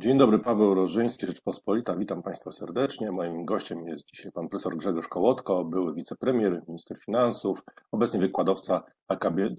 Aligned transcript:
Dzień 0.00 0.18
dobry, 0.18 0.38
Paweł 0.38 0.74
Rożyński, 0.74 1.26
Rzeczpospolita. 1.26 1.96
Witam 1.96 2.22
Państwa 2.22 2.50
serdecznie. 2.50 3.12
Moim 3.12 3.44
gościem 3.44 3.88
jest 3.88 4.04
dzisiaj 4.06 4.32
pan 4.32 4.48
profesor 4.48 4.76
Grzegorz 4.76 5.08
Kołotko, 5.08 5.64
były 5.64 5.94
wicepremier, 5.94 6.62
minister 6.68 6.98
finansów, 6.98 7.62
obecnie 7.92 8.20
wykładowca 8.20 8.82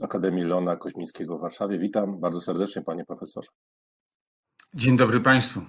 Akademii 0.01 0.43
Leona 0.43 0.75
Koźmińskiego 0.75 1.37
w 1.37 1.41
Warszawie. 1.41 1.79
Witam 1.79 2.19
bardzo 2.19 2.41
serdecznie, 2.41 2.81
panie 2.81 3.05
profesorze. 3.05 3.49
Dzień 4.73 4.97
dobry 4.97 5.21
Państwu. 5.21 5.61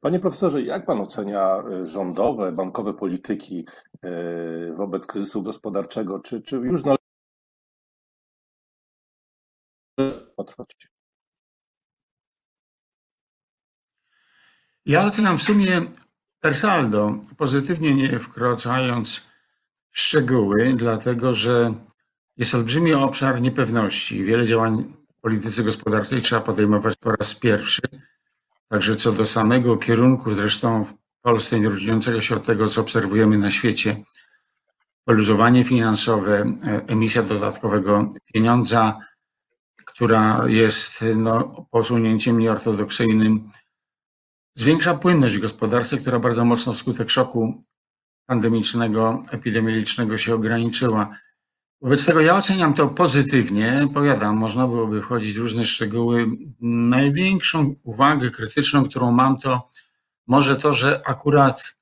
Panie 0.00 0.20
profesorze, 0.20 0.62
jak 0.62 0.86
pan 0.86 1.00
ocenia 1.00 1.62
y, 1.82 1.86
rządowe, 1.86 2.52
bankowe 2.52 2.94
polityki 2.94 3.66
y, 4.04 4.74
wobec 4.76 5.06
kryzysu 5.06 5.42
gospodarczego? 5.42 6.20
Czy, 6.20 6.42
czy 6.42 6.56
już 6.56 6.84
należy 6.84 6.98
potrwać? 10.36 10.92
Ja 14.86 15.04
oceniam 15.04 15.38
w 15.38 15.42
sumie 15.42 15.82
per 16.40 16.56
saldo, 16.56 17.18
pozytywnie 17.36 17.94
nie 17.94 18.18
wkraczając 18.18 19.30
w 19.90 20.00
szczegóły, 20.00 20.74
dlatego 20.76 21.34
że 21.34 21.74
jest 22.36 22.54
olbrzymi 22.54 22.94
obszar 22.94 23.40
niepewności. 23.40 24.24
Wiele 24.24 24.46
działań 24.46 24.94
w 25.18 25.20
polityce 25.20 25.64
gospodarczej 25.64 26.22
trzeba 26.22 26.42
podejmować 26.42 26.96
po 26.96 27.12
raz 27.12 27.34
pierwszy. 27.34 27.82
Także 28.68 28.96
co 28.96 29.12
do 29.12 29.26
samego 29.26 29.76
kierunku, 29.76 30.32
zresztą 30.32 30.84
w 30.84 30.94
Polsce 31.22 31.60
nie 31.60 31.68
różniącego 31.68 32.20
się 32.20 32.36
od 32.36 32.46
tego, 32.46 32.68
co 32.68 32.80
obserwujemy 32.80 33.38
na 33.38 33.50
świecie, 33.50 33.96
poluzowanie 35.04 35.64
finansowe, 35.64 36.44
emisja 36.86 37.22
dodatkowego 37.22 38.08
pieniądza, 38.34 38.98
która 39.84 40.42
jest 40.46 41.04
no, 41.16 41.66
posunięciem 41.70 42.38
nieortodoksyjnym 42.38 43.50
Zwiększa 44.54 44.94
płynność 44.94 45.36
w 45.36 45.40
gospodarce, 45.40 45.98
która 45.98 46.18
bardzo 46.18 46.44
mocno 46.44 46.72
wskutek 46.72 47.10
szoku 47.10 47.60
pandemicznego, 48.26 49.22
epidemiologicznego 49.30 50.18
się 50.18 50.34
ograniczyła. 50.34 51.16
Wobec 51.80 52.06
tego 52.06 52.20
ja 52.20 52.36
oceniam 52.36 52.74
to 52.74 52.88
pozytywnie. 52.88 53.88
Powiadam, 53.94 54.36
można 54.36 54.66
byłoby 54.66 55.02
wchodzić 55.02 55.34
w 55.34 55.38
różne 55.38 55.64
szczegóły. 55.64 56.26
Największą 56.60 57.74
uwagę 57.82 58.30
krytyczną, 58.30 58.88
którą 58.88 59.12
mam, 59.12 59.38
to 59.38 59.68
może 60.26 60.56
to, 60.56 60.74
że 60.74 61.02
akurat 61.06 61.76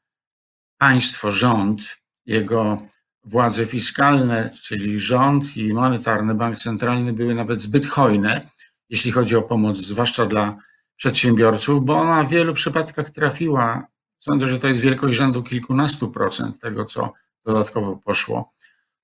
państwo, 0.78 1.30
rząd, 1.30 1.98
jego 2.26 2.76
władze 3.24 3.66
fiskalne, 3.66 4.50
czyli 4.62 5.00
rząd 5.00 5.56
i 5.56 5.72
monetarny, 5.72 6.34
bank 6.34 6.58
centralny 6.58 7.12
były 7.12 7.34
nawet 7.34 7.60
zbyt 7.60 7.86
hojne, 7.86 8.40
jeśli 8.88 9.12
chodzi 9.12 9.36
o 9.36 9.42
pomoc, 9.42 9.76
zwłaszcza 9.76 10.26
dla 10.26 10.56
przedsiębiorców, 11.00 11.84
bo 11.84 12.00
ona 12.00 12.24
w 12.24 12.30
wielu 12.30 12.54
przypadkach 12.54 13.10
trafiła. 13.10 13.86
Sądzę, 14.18 14.48
że 14.48 14.58
to 14.58 14.68
jest 14.68 14.80
wielkość 14.80 15.16
rzędu 15.16 15.42
kilkunastu 15.42 16.10
procent 16.10 16.60
tego, 16.60 16.84
co 16.84 17.12
dodatkowo 17.44 17.96
poszło 17.96 18.50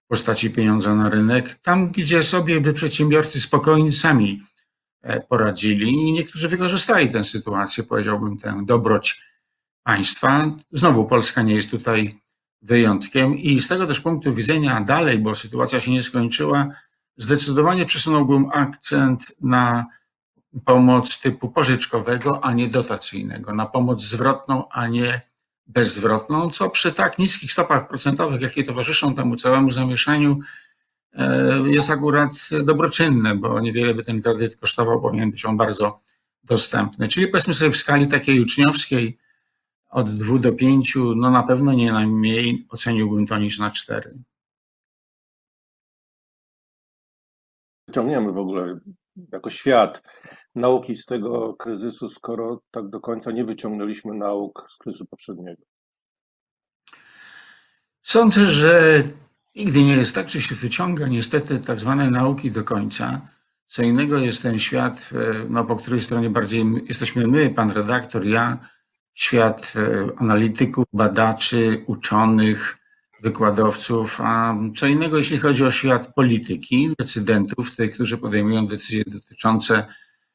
w 0.05 0.09
postaci 0.09 0.51
pieniądza 0.51 0.95
na 0.95 1.11
rynek, 1.11 1.55
tam 1.55 1.91
gdzie 1.91 2.23
sobie 2.23 2.61
by 2.61 2.73
przedsiębiorcy 2.73 3.41
spokojnie 3.41 3.93
sami 3.93 4.41
e, 5.03 5.21
poradzili 5.21 5.93
i 5.93 6.13
niektórzy 6.13 6.49
wykorzystali 6.49 7.11
tę 7.11 7.25
sytuację, 7.25 7.85
powiedziałbym, 7.85 8.39
tę 8.39 8.63
dobroć 8.67 9.23
państwa. 9.83 10.51
Znowu 10.73 11.05
Polska 11.05 11.43
nie 11.43 11.55
jest 11.55 11.71
tutaj 11.71 12.21
wyjątkiem 12.63 13.35
i 13.35 13.61
z 13.61 13.69
tego 13.69 13.87
też 13.87 14.01
punktu 14.01 14.35
widzenia 14.35 14.81
dalej, 14.81 15.19
bo 15.19 15.35
sytuacja 15.35 15.81
się 15.81 15.91
nie 15.91 16.03
skończyła, 16.03 16.69
zdecydowanie 17.17 17.85
przesunąłbym 17.85 18.47
akcent 18.55 19.33
na 19.41 19.87
pomoc 20.65 21.21
typu 21.21 21.49
pożyczkowego, 21.49 22.45
a 22.45 22.53
nie 22.53 22.69
dotacyjnego, 22.69 23.55
na 23.55 23.67
pomoc 23.67 24.03
zwrotną, 24.03 24.69
a 24.69 24.87
nie 24.87 25.21
bezzwrotną, 25.67 26.51
co 26.51 26.71
przy 26.71 26.93
tak 26.93 27.19
niskich 27.19 27.53
stopach 27.53 27.89
procentowych, 27.89 28.41
jakie 28.41 28.65
towarzyszą 28.65 29.15
temu 29.15 29.37
całemu 29.37 29.71
zamieszaniu, 29.71 30.39
e, 31.13 31.55
jest 31.67 31.91
akurat 31.91 32.31
dobroczynne, 32.65 33.35
bo 33.35 33.61
niewiele 33.61 33.95
by 33.95 34.05
ten 34.05 34.23
kredyt 34.23 34.57
kosztował, 34.57 35.01
powinien 35.01 35.31
być 35.31 35.45
on 35.45 35.57
bardzo 35.57 36.01
dostępny. 36.45 37.09
Czyli 37.09 37.29
powiedzmy 37.29 37.55
sobie 37.55 37.71
w 37.71 37.77
skali 37.77 38.07
takiej 38.07 38.41
uczniowskiej 38.41 39.19
od 39.91 40.17
2 40.17 40.39
do 40.39 40.53
5, 40.53 40.95
no 41.17 41.31
na 41.31 41.43
pewno 41.43 41.73
nie 41.73 41.93
najmniej 41.93 42.67
oceniłbym 42.71 43.27
to 43.27 43.39
niż 43.39 43.59
na 43.59 43.71
4. 43.71 44.15
Ciągniemy 47.93 48.33
w 48.33 48.39
ogóle 48.39 48.79
jako 49.33 49.51
świat 49.51 50.03
nauki 50.55 50.97
z 50.97 51.05
tego 51.05 51.55
kryzysu, 51.55 52.09
skoro 52.09 52.61
tak 52.71 52.89
do 52.89 53.01
końca 53.01 53.31
nie 53.31 53.45
wyciągnęliśmy 53.45 54.15
nauk 54.15 54.67
z 54.69 54.77
kryzysu 54.77 55.07
poprzedniego? 55.07 55.63
Sądzę, 58.03 58.47
że 58.47 59.03
nigdy 59.55 59.83
nie 59.83 59.97
jest 59.97 60.15
tak, 60.15 60.29
że 60.29 60.41
się 60.41 60.55
wyciąga 60.55 61.09
niestety 61.09 61.59
tak 61.59 61.81
zwane 61.81 62.11
nauki 62.11 62.51
do 62.51 62.65
końca. 62.65 63.21
Co 63.67 63.83
innego 63.83 64.19
jest 64.19 64.43
ten 64.43 64.59
świat, 64.59 65.11
e, 65.15 65.47
no, 65.49 65.65
po 65.65 65.77
której 65.77 66.01
stronie 66.01 66.31
bardziej 66.31 66.65
jesteśmy 66.89 67.27
my, 67.27 67.51
pan 67.51 67.71
redaktor, 67.71 68.27
ja, 68.27 68.59
świat 69.15 69.73
e, 69.77 70.09
analityków, 70.17 70.85
badaczy, 70.93 71.85
uczonych, 71.87 72.79
wykładowców, 73.23 74.21
a 74.21 74.57
co 74.77 74.87
innego 74.87 75.19
jeśli 75.19 75.39
chodzi 75.39 75.65
o 75.65 75.71
świat 75.71 76.15
polityki, 76.15 76.95
decydentów, 76.99 77.77
tych, 77.77 77.95
którzy 77.95 78.19
podejmują 78.19 78.67
decyzje 78.67 79.05
dotyczące 79.07 79.87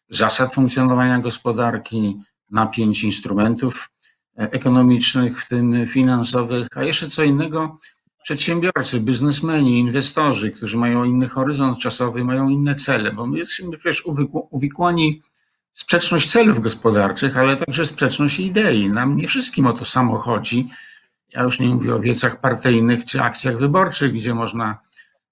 zasad 0.10 0.54
funkcjonowania 0.54 1.20
gospodarki, 1.20 2.18
napięć 2.50 3.04
instrumentów 3.04 3.90
e, 4.40 4.52
ekonomicznych, 4.52 5.42
w 5.42 5.50
tym 5.50 5.88
finansowych, 5.88 6.68
a 6.76 6.84
jeszcze 6.84 7.10
co 7.10 7.24
innego 7.24 7.78
przedsiębiorcy, 8.24 9.00
biznesmeni, 9.00 9.80
inwestorzy, 9.80 10.52
którzy 10.52 10.78
mają 10.78 11.04
inny 11.04 11.28
horyzont 11.28 11.80
czasowy, 11.80 12.24
mają 12.24 12.50
inne 12.50 12.76
cele, 12.76 13.12
bo 13.12 13.28
my 13.28 13.38
jesteśmy 13.38 13.78
przecież 13.78 14.04
uwikłani 14.52 15.22
w 15.74 15.80
sprzeczność 15.80 16.32
celów 16.32 16.62
gospodarczych, 16.62 17.38
ale 17.38 17.58
także 17.58 17.86
sprzeczność 17.86 18.40
idei. 18.40 18.90
Nam 18.90 19.18
nie 19.18 19.28
wszystkim 19.28 19.68
o 19.68 19.74
to 19.74 19.86
samo 19.86 20.18
chodzi. 20.18 20.70
Ja 21.34 21.44
już 21.44 21.60
nie 21.60 21.68
mówię 21.68 21.96
o 21.96 22.00
wiecach 22.00 22.40
partyjnych 22.40 23.06
czy 23.06 23.22
akcjach 23.22 23.58
wyborczych, 23.58 24.14
gdzie 24.14 24.34
można 24.34 24.78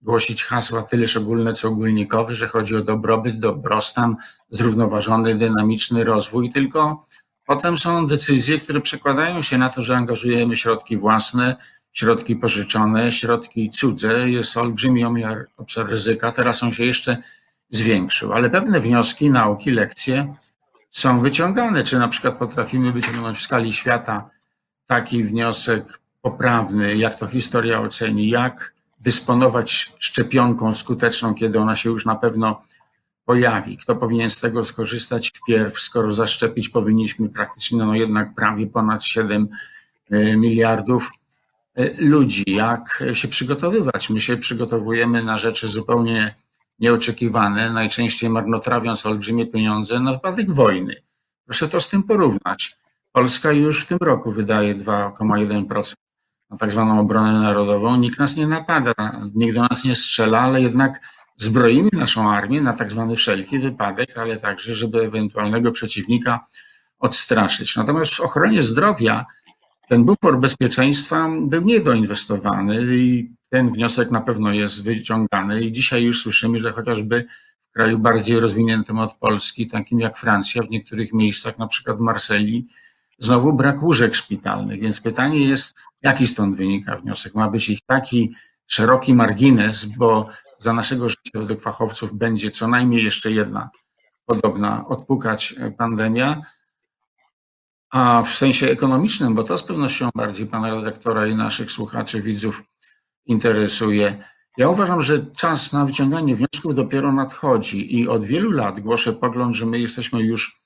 głosić 0.02 0.44
hasła 0.44 0.84
tyleż 0.84 1.18
ogólne, 1.18 1.54
co 1.54 1.68
ogólnikowe, 1.68 2.36
że 2.36 2.48
chodzi 2.48 2.76
o 2.76 2.82
dobrobyt, 2.82 3.40
dobrostan, 3.40 4.16
zrównoważony, 4.50 5.36
dynamiczny 5.36 6.04
rozwój, 6.04 6.50
tylko 6.50 7.06
potem 7.46 7.78
są 7.78 8.08
decyzje, 8.08 8.59
które 8.59 8.82
przekładają 8.82 9.42
się 9.42 9.58
na 9.58 9.70
to, 9.70 9.82
że 9.82 9.98
angażujemy 9.98 10.58
środki 10.58 10.98
własne, 10.98 11.56
środki 11.94 12.36
pożyczone, 12.36 13.12
środki 13.12 13.70
cudze. 13.70 14.30
Jest 14.30 14.58
olbrzymi 14.58 15.06
obszar 15.58 15.90
ryzyka. 15.90 16.32
Teraz 16.32 16.64
on 16.64 16.72
się 16.72 16.86
jeszcze 16.86 17.18
zwiększył, 17.70 18.34
ale 18.34 18.50
pewne 18.50 18.80
wnioski, 18.80 19.30
nauki, 19.30 19.72
lekcje 19.72 20.36
są 20.92 21.22
wyciągane. 21.22 21.84
Czy 21.84 22.00
na 22.00 22.08
przykład 22.08 22.38
potrafimy 22.38 22.92
wyciągnąć 22.92 23.38
w 23.38 23.42
skali 23.42 23.74
świata 23.74 24.30
taki 24.90 25.24
wniosek 25.24 26.00
poprawny, 26.22 26.96
jak 26.98 27.16
to 27.16 27.28
historia 27.28 27.82
oceni, 27.82 28.30
jak 28.30 28.74
dysponować 29.00 29.94
szczepionką 30.00 30.74
skuteczną, 30.74 31.34
kiedy 31.34 31.60
ona 31.60 31.76
się 31.76 31.90
już 31.90 32.06
na 32.06 32.16
pewno 32.16 32.62
pojawi. 33.26 33.78
Kto 33.78 33.96
powinien 33.96 34.30
z 34.30 34.40
tego 34.40 34.66
skorzystać 34.66 35.32
wpierw, 35.36 35.80
skoro 35.80 36.14
zaszczepić 36.14 36.70
powinniśmy 36.70 37.30
praktycznie, 37.30 37.78
no 37.78 37.96
jednak 37.96 38.36
prawie 38.36 38.68
ponad 38.68 39.04
7 39.04 39.48
e, 40.12 40.38
miliardów 40.38 41.10
e, 41.76 42.02
ludzi. 42.02 42.44
Jak 42.48 43.04
się 43.14 43.28
przygotowywać? 43.28 44.10
My 44.10 44.22
się 44.22 44.38
przygotowujemy 44.38 45.24
na 45.24 45.38
rzeczy 45.38 45.68
zupełnie 45.68 46.36
nieoczekiwane, 46.80 47.74
najczęściej 47.74 48.30
marnotrawiąc 48.30 49.06
olbrzymie 49.06 49.48
pieniądze 49.48 50.00
na 50.00 50.14
wypadek 50.14 50.52
wojny. 50.52 50.96
Proszę 51.46 51.70
to 51.70 51.82
z 51.82 51.90
tym 51.90 52.04
porównać. 52.04 52.78
Polska 53.11 53.52
już 53.52 53.85
w 53.85 53.88
tym 53.88 53.97
roku 54.02 54.32
wydaje 54.32 54.76
2,1% 54.76 55.94
na 56.50 56.58
tak 56.58 56.72
zwaną 56.72 57.00
obronę 57.00 57.40
narodową. 57.40 57.97
Nikt 57.97 58.20
nas 58.20 58.38
nie 58.38 58.47
napada, 58.47 58.94
nikt 59.35 59.56
do 59.56 59.61
nas 59.61 59.85
nie 59.85 59.96
strzela, 59.96 60.40
ale 60.40 60.61
jednak 60.61 61.00
zbroimy 61.35 61.90
naszą 61.94 62.32
armię 62.32 62.61
na 62.61 62.73
tak 62.73 62.91
zwany 62.91 63.16
wszelki 63.16 63.59
wypadek, 63.59 64.17
ale 64.17 64.38
także, 64.38 64.76
żeby 64.76 65.02
ewentualnego 65.02 65.72
przeciwnika 65.72 66.40
odstraszyć. 67.00 67.76
Natomiast 67.76 68.14
w 68.14 68.20
ochronie 68.20 68.64
zdrowia 68.64 69.26
ten 69.90 70.03
bufor 70.03 70.40
bezpieczeństwa 70.40 71.29
był 71.41 71.61
niedoinwestowany 71.61 72.96
i 72.97 73.32
ten 73.50 73.70
wniosek 73.70 74.11
na 74.11 74.22
pewno 74.22 74.53
jest 74.53 74.84
wyciągany 74.84 75.61
i 75.61 75.72
dzisiaj 75.72 76.03
już 76.03 76.22
słyszymy, 76.22 76.59
że 76.59 76.72
chociażby 76.72 77.26
w 77.70 77.73
kraju 77.73 78.00
bardziej 78.00 78.40
rozwiniętym 78.40 79.00
od 79.00 79.14
Polski, 79.14 79.67
takim 79.67 80.00
jak 80.00 80.17
Francja, 80.17 80.64
w 80.64 80.70
niektórych 80.70 81.14
miejscach, 81.14 81.58
na 81.58 81.67
przykład 81.67 81.97
w 81.97 82.02
Marsylii, 82.02 82.67
znowu 83.20 83.54
brak 83.54 83.84
łóżek 83.84 84.16
szpitalnych. 84.16 84.80
Więc 84.80 85.02
pytanie 85.02 85.46
jest, 85.46 85.78
jaki 86.02 86.28
stąd 86.28 86.56
wynika 86.56 86.96
wniosek? 86.96 87.36
Ma 87.36 87.50
być 87.50 87.70
ich 87.70 87.80
taki 87.86 88.36
szeroki 88.68 89.14
margines, 89.14 89.86
bo 89.86 90.28
za 90.58 90.74
naszego 90.74 91.10
życia 91.10 91.32
według 91.34 91.62
fachowców 91.62 92.14
będzie 92.14 92.52
co 92.52 92.68
najmniej 92.68 93.04
jeszcze 93.04 93.32
jedna 93.32 93.70
podobna 94.26 94.88
odpukać 94.88 95.56
pandemia, 95.78 96.42
A 97.92 98.24
w 98.24 98.36
sensie 98.36 98.68
ekonomicznym, 98.68 99.36
bo 99.36 99.44
to 99.44 99.58
z 99.58 99.64
pewnością 99.64 100.10
bardziej 100.16 100.48
pana 100.48 100.70
redaktora 100.70 101.28
i 101.28 101.36
naszych 101.36 101.72
słuchaczy, 101.72 102.22
widzów 102.22 102.64
interesuje. 103.26 104.24
Ja 104.58 104.70
uważam, 104.70 105.02
że 105.02 105.26
czas 105.26 105.74
na 105.74 105.86
wyciąganie 105.86 106.36
wniosków 106.36 106.76
dopiero 106.76 107.12
nadchodzi 107.12 107.96
i 108.00 108.08
od 108.08 108.26
wielu 108.26 108.52
lat 108.52 108.80
głoszę 108.80 109.14
pogląd, 109.14 109.56
że 109.56 109.66
my 109.66 109.80
jesteśmy 109.80 110.22
już 110.22 110.58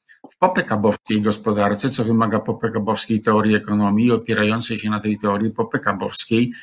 popekabowskiej 0.43 1.21
gospodarce, 1.21 1.89
co 1.89 2.03
wymaga 2.03 2.39
popekabowskiej 2.39 3.21
teorii 3.21 3.55
ekonomii, 3.55 4.11
opierającej 4.11 4.79
się 4.79 4.89
na 4.89 4.99
tej 4.99 5.17
teorii 5.17 5.51
popekabowskiej 5.51 6.53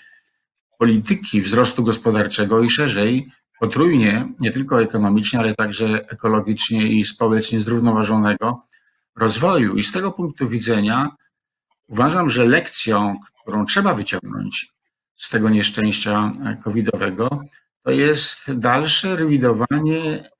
polityki 0.78 1.42
wzrostu 1.42 1.84
gospodarczego 1.84 2.62
i 2.62 2.70
szerzej 2.70 3.28
potrójnie, 3.60 4.28
nie 4.40 4.50
tylko 4.50 4.82
ekonomicznie, 4.82 5.38
ale 5.38 5.54
także 5.54 6.08
ekologicznie 6.08 6.86
i 6.86 7.04
społecznie 7.04 7.60
zrównoważonego 7.60 8.62
rozwoju. 9.16 9.76
I 9.76 9.82
z 9.82 9.92
tego 9.92 10.12
punktu 10.12 10.48
widzenia 10.48 11.10
uważam, 11.88 12.30
że 12.30 12.44
lekcją, 12.44 13.16
którą 13.42 13.64
trzeba 13.64 13.94
wyciągnąć 13.94 14.72
z 15.16 15.30
tego 15.30 15.50
nieszczęścia 15.50 16.32
covidowego, 16.64 17.40
to 17.82 17.90
jest 17.90 18.52
dalsze 18.52 19.16
rewidowanie 19.16 20.30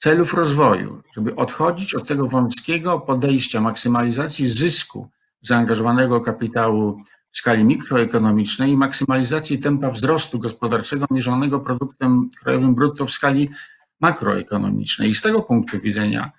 celów 0.00 0.34
rozwoju, 0.34 1.02
żeby 1.14 1.36
odchodzić 1.36 1.94
od 1.94 2.08
tego 2.08 2.26
wąskiego 2.26 3.00
podejścia 3.00 3.60
maksymalizacji 3.60 4.46
zysku 4.46 5.08
zaangażowanego 5.42 6.20
kapitału 6.20 7.02
w 7.32 7.36
skali 7.36 7.64
mikroekonomicznej 7.64 8.70
i 8.70 8.76
maksymalizacji 8.76 9.58
tempa 9.58 9.90
wzrostu 9.90 10.38
gospodarczego 10.38 11.06
mierzonego 11.10 11.60
produktem 11.60 12.28
krajowym 12.42 12.74
brutto 12.74 13.06
w 13.06 13.10
skali 13.10 13.50
makroekonomicznej. 14.00 15.10
I 15.10 15.14
z 15.14 15.22
tego 15.22 15.42
punktu 15.42 15.80
widzenia 15.80 16.32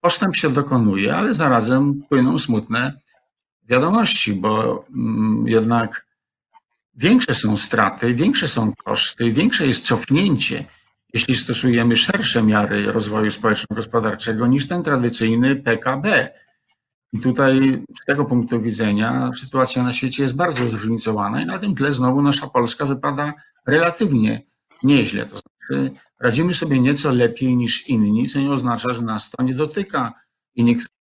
postęp 0.00 0.36
się 0.36 0.52
dokonuje, 0.52 1.16
ale 1.16 1.34
zarazem 1.34 2.02
płyną 2.08 2.38
smutne 2.38 2.92
wiadomości, 3.68 4.34
bo 4.34 4.84
mm, 4.96 5.48
jednak 5.48 6.06
większe 6.94 7.34
są 7.34 7.56
straty, 7.56 8.14
większe 8.14 8.48
są 8.48 8.72
koszty, 8.84 9.32
większe 9.32 9.66
jest 9.66 9.84
cofnięcie, 9.84 10.64
jeśli 11.14 11.34
stosujemy 11.34 11.96
szersze 11.96 12.42
miary 12.42 12.92
rozwoju 12.92 13.30
społeczno-gospodarczego 13.30 14.46
niż 14.46 14.68
ten 14.68 14.82
tradycyjny 14.82 15.56
PKB. 15.56 16.34
I 17.12 17.20
tutaj 17.20 17.82
z 18.02 18.04
tego 18.06 18.24
punktu 18.24 18.60
widzenia 18.60 19.30
sytuacja 19.40 19.82
na 19.82 19.92
świecie 19.92 20.22
jest 20.22 20.34
bardzo 20.34 20.68
zróżnicowana 20.68 21.42
i 21.42 21.46
na 21.46 21.58
tym 21.58 21.74
tle 21.74 21.92
znowu 21.92 22.22
nasza 22.22 22.46
Polska 22.46 22.86
wypada 22.86 23.34
relatywnie 23.66 24.42
nieźle. 24.82 25.26
To 25.26 25.36
znaczy 25.36 25.90
radzimy 26.20 26.54
sobie 26.54 26.80
nieco 26.80 27.12
lepiej 27.12 27.56
niż 27.56 27.88
inni, 27.88 28.28
co 28.28 28.38
nie 28.38 28.50
oznacza, 28.50 28.94
że 28.94 29.02
nas 29.02 29.30
to 29.30 29.42
nie 29.42 29.54
dotyka 29.54 30.12
i 30.54 30.64
niektórzy 30.64 30.96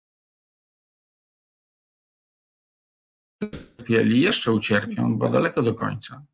jeszcze 4.03 4.51
ucierpią, 4.51 5.17
bo 5.17 5.29
daleko 5.29 5.61
do 5.61 5.73
końca. 5.73 6.25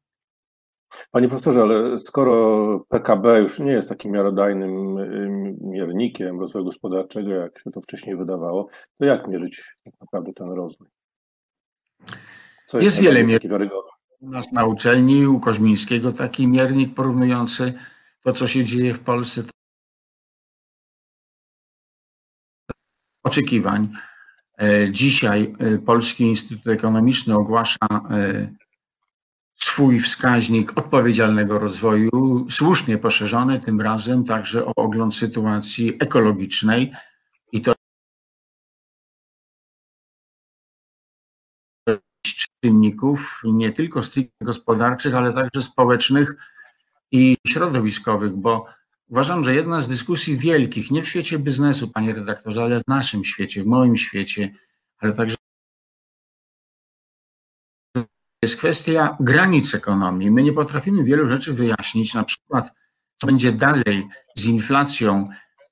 Panie 1.11 1.27
profesorze, 1.27 1.61
ale 1.61 1.99
skoro 1.99 2.85
PKB 2.89 3.39
już 3.39 3.59
nie 3.59 3.71
jest 3.71 3.89
takim 3.89 4.11
miarodajnym 4.11 4.95
miernikiem 5.61 6.39
rozwoju 6.39 6.65
gospodarczego, 6.65 7.29
jak 7.29 7.59
się 7.59 7.71
to 7.71 7.81
wcześniej 7.81 8.15
wydawało, 8.17 8.67
to 8.97 9.05
jak 9.05 9.27
mierzyć 9.27 9.77
tak 9.83 9.93
naprawdę 10.01 10.33
ten 10.33 10.49
rozwój? 10.49 10.87
Co 12.67 12.77
jest, 12.77 12.85
jest 12.85 13.01
wiele 13.01 13.23
mierników. 13.23 13.81
U 14.19 14.29
nas 14.29 14.51
na 14.51 14.65
uczelni, 14.65 15.27
u 15.27 15.39
Koźmińskiego 15.39 16.13
taki 16.13 16.47
miernik 16.47 16.95
porównujący 16.95 17.73
to, 18.23 18.33
co 18.33 18.47
się 18.47 18.63
dzieje 18.63 18.93
w 18.93 18.99
Polsce, 18.99 19.43
oczekiwań. 23.23 23.89
E, 24.61 24.91
dzisiaj 24.91 25.53
e, 25.59 25.77
Polski 25.77 26.23
Instytut 26.23 26.67
Ekonomiczny 26.67 27.35
ogłasza 27.35 27.87
e, 28.09 28.53
swój 29.63 29.99
wskaźnik 29.99 30.77
odpowiedzialnego 30.77 31.59
rozwoju, 31.59 32.47
słusznie 32.49 32.97
poszerzony 32.97 33.59
tym 33.59 33.81
razem 33.81 34.25
także 34.25 34.65
o 34.65 34.75
ogląd 34.75 35.15
sytuacji 35.15 35.97
ekologicznej. 35.99 36.91
I 37.51 37.61
to 37.61 37.73
czynników 42.63 43.41
nie 43.43 43.71
tylko 43.71 44.03
stricte 44.03 44.45
gospodarczych, 44.45 45.15
ale 45.15 45.33
także 45.33 45.61
społecznych 45.61 46.35
i 47.11 47.37
środowiskowych, 47.47 48.31
bo 48.31 48.65
uważam, 49.09 49.43
że 49.43 49.55
jedna 49.55 49.81
z 49.81 49.87
dyskusji 49.87 50.37
wielkich, 50.37 50.91
nie 50.91 51.03
w 51.03 51.09
świecie 51.09 51.39
biznesu, 51.39 51.87
panie 51.87 52.13
redaktorze, 52.13 52.63
ale 52.63 52.79
w 52.79 52.87
naszym 52.87 53.23
świecie, 53.23 53.63
w 53.63 53.65
moim 53.65 53.97
świecie, 53.97 54.53
ale 54.99 55.13
także 55.13 55.35
jest 58.43 58.57
kwestia 58.57 59.17
granic 59.19 59.75
ekonomii. 59.75 60.31
My 60.31 60.43
nie 60.43 60.53
potrafimy 60.53 61.03
wielu 61.03 61.27
rzeczy 61.27 61.53
wyjaśnić, 61.53 62.13
na 62.13 62.23
przykład, 62.23 62.71
co 63.15 63.27
będzie 63.27 63.51
dalej 63.51 64.07
z 64.35 64.45
inflacją, 64.45 65.27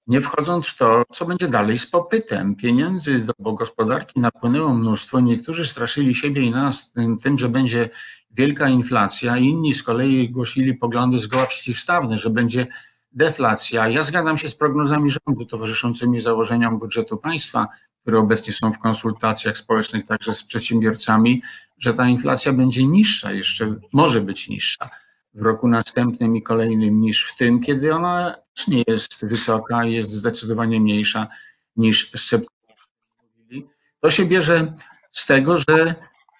nie 0.08 0.22
wchodząc 0.22 0.68
w 0.68 0.78
to, 0.78 1.04
co 1.12 1.26
będzie 1.26 1.48
dalej 1.48 1.78
z 1.78 1.88
popytem. 1.88 2.56
Pieniędzy 2.56 3.20
do 3.20 3.54
gospodarki 3.54 4.20
napłynęło 4.20 4.74
mnóstwo. 4.74 5.20
Niektórzy 5.20 5.68
straszyli 5.68 6.16
siebie 6.16 6.42
i 6.42 6.52
nas 6.52 6.94
tym, 7.24 7.38
że 7.38 7.50
będzie 7.50 7.90
wielka 8.32 8.70
inflacja, 8.70 9.38
inni 9.38 9.74
z 9.74 9.84
kolei 9.84 10.30
głosili 10.30 10.74
poglądy 10.74 11.20
zgoła 11.20 11.46
przeciwstawne, 11.46 12.18
że 12.18 12.30
będzie 12.30 12.68
deflacja. 13.12 13.88
Ja 13.88 14.04
zgadzam 14.04 14.38
się 14.38 14.50
z 14.50 14.56
prognozami 14.56 15.12
rządu 15.12 15.46
towarzyszącymi 15.46 16.22
założeniom 16.22 16.80
budżetu 16.80 17.18
państwa, 17.18 17.66
które 18.02 18.20
obecnie 18.20 18.54
są 18.54 18.72
w 18.72 18.80
konsultacjach 18.80 19.58
społecznych 19.58 20.06
także 20.06 20.34
z 20.34 20.44
przedsiębiorcami, 20.44 21.42
że 21.78 21.94
ta 21.94 22.08
inflacja 22.08 22.54
będzie 22.54 22.86
niższa, 22.86 23.32
jeszcze 23.32 23.76
może 23.94 24.22
być 24.22 24.50
niższa 24.50 24.90
w 25.34 25.42
roku 25.42 25.68
następnym 25.68 26.36
i 26.36 26.44
kolejnym 26.44 27.02
niż 27.02 27.24
w 27.24 27.36
tym, 27.38 27.60
kiedy 27.62 27.96
ona 27.96 28.36
też 28.56 28.68
nie 28.68 28.84
jest 28.88 29.26
wysoka, 29.26 29.86
jest 29.86 30.12
zdecydowanie 30.12 30.80
mniejsza 30.80 31.28
niż 31.76 32.12
mówili. 33.28 33.68
To 34.00 34.12
się 34.12 34.26
bierze 34.26 34.74
z 35.12 35.26
tego, 35.26 35.58
że 35.58 35.96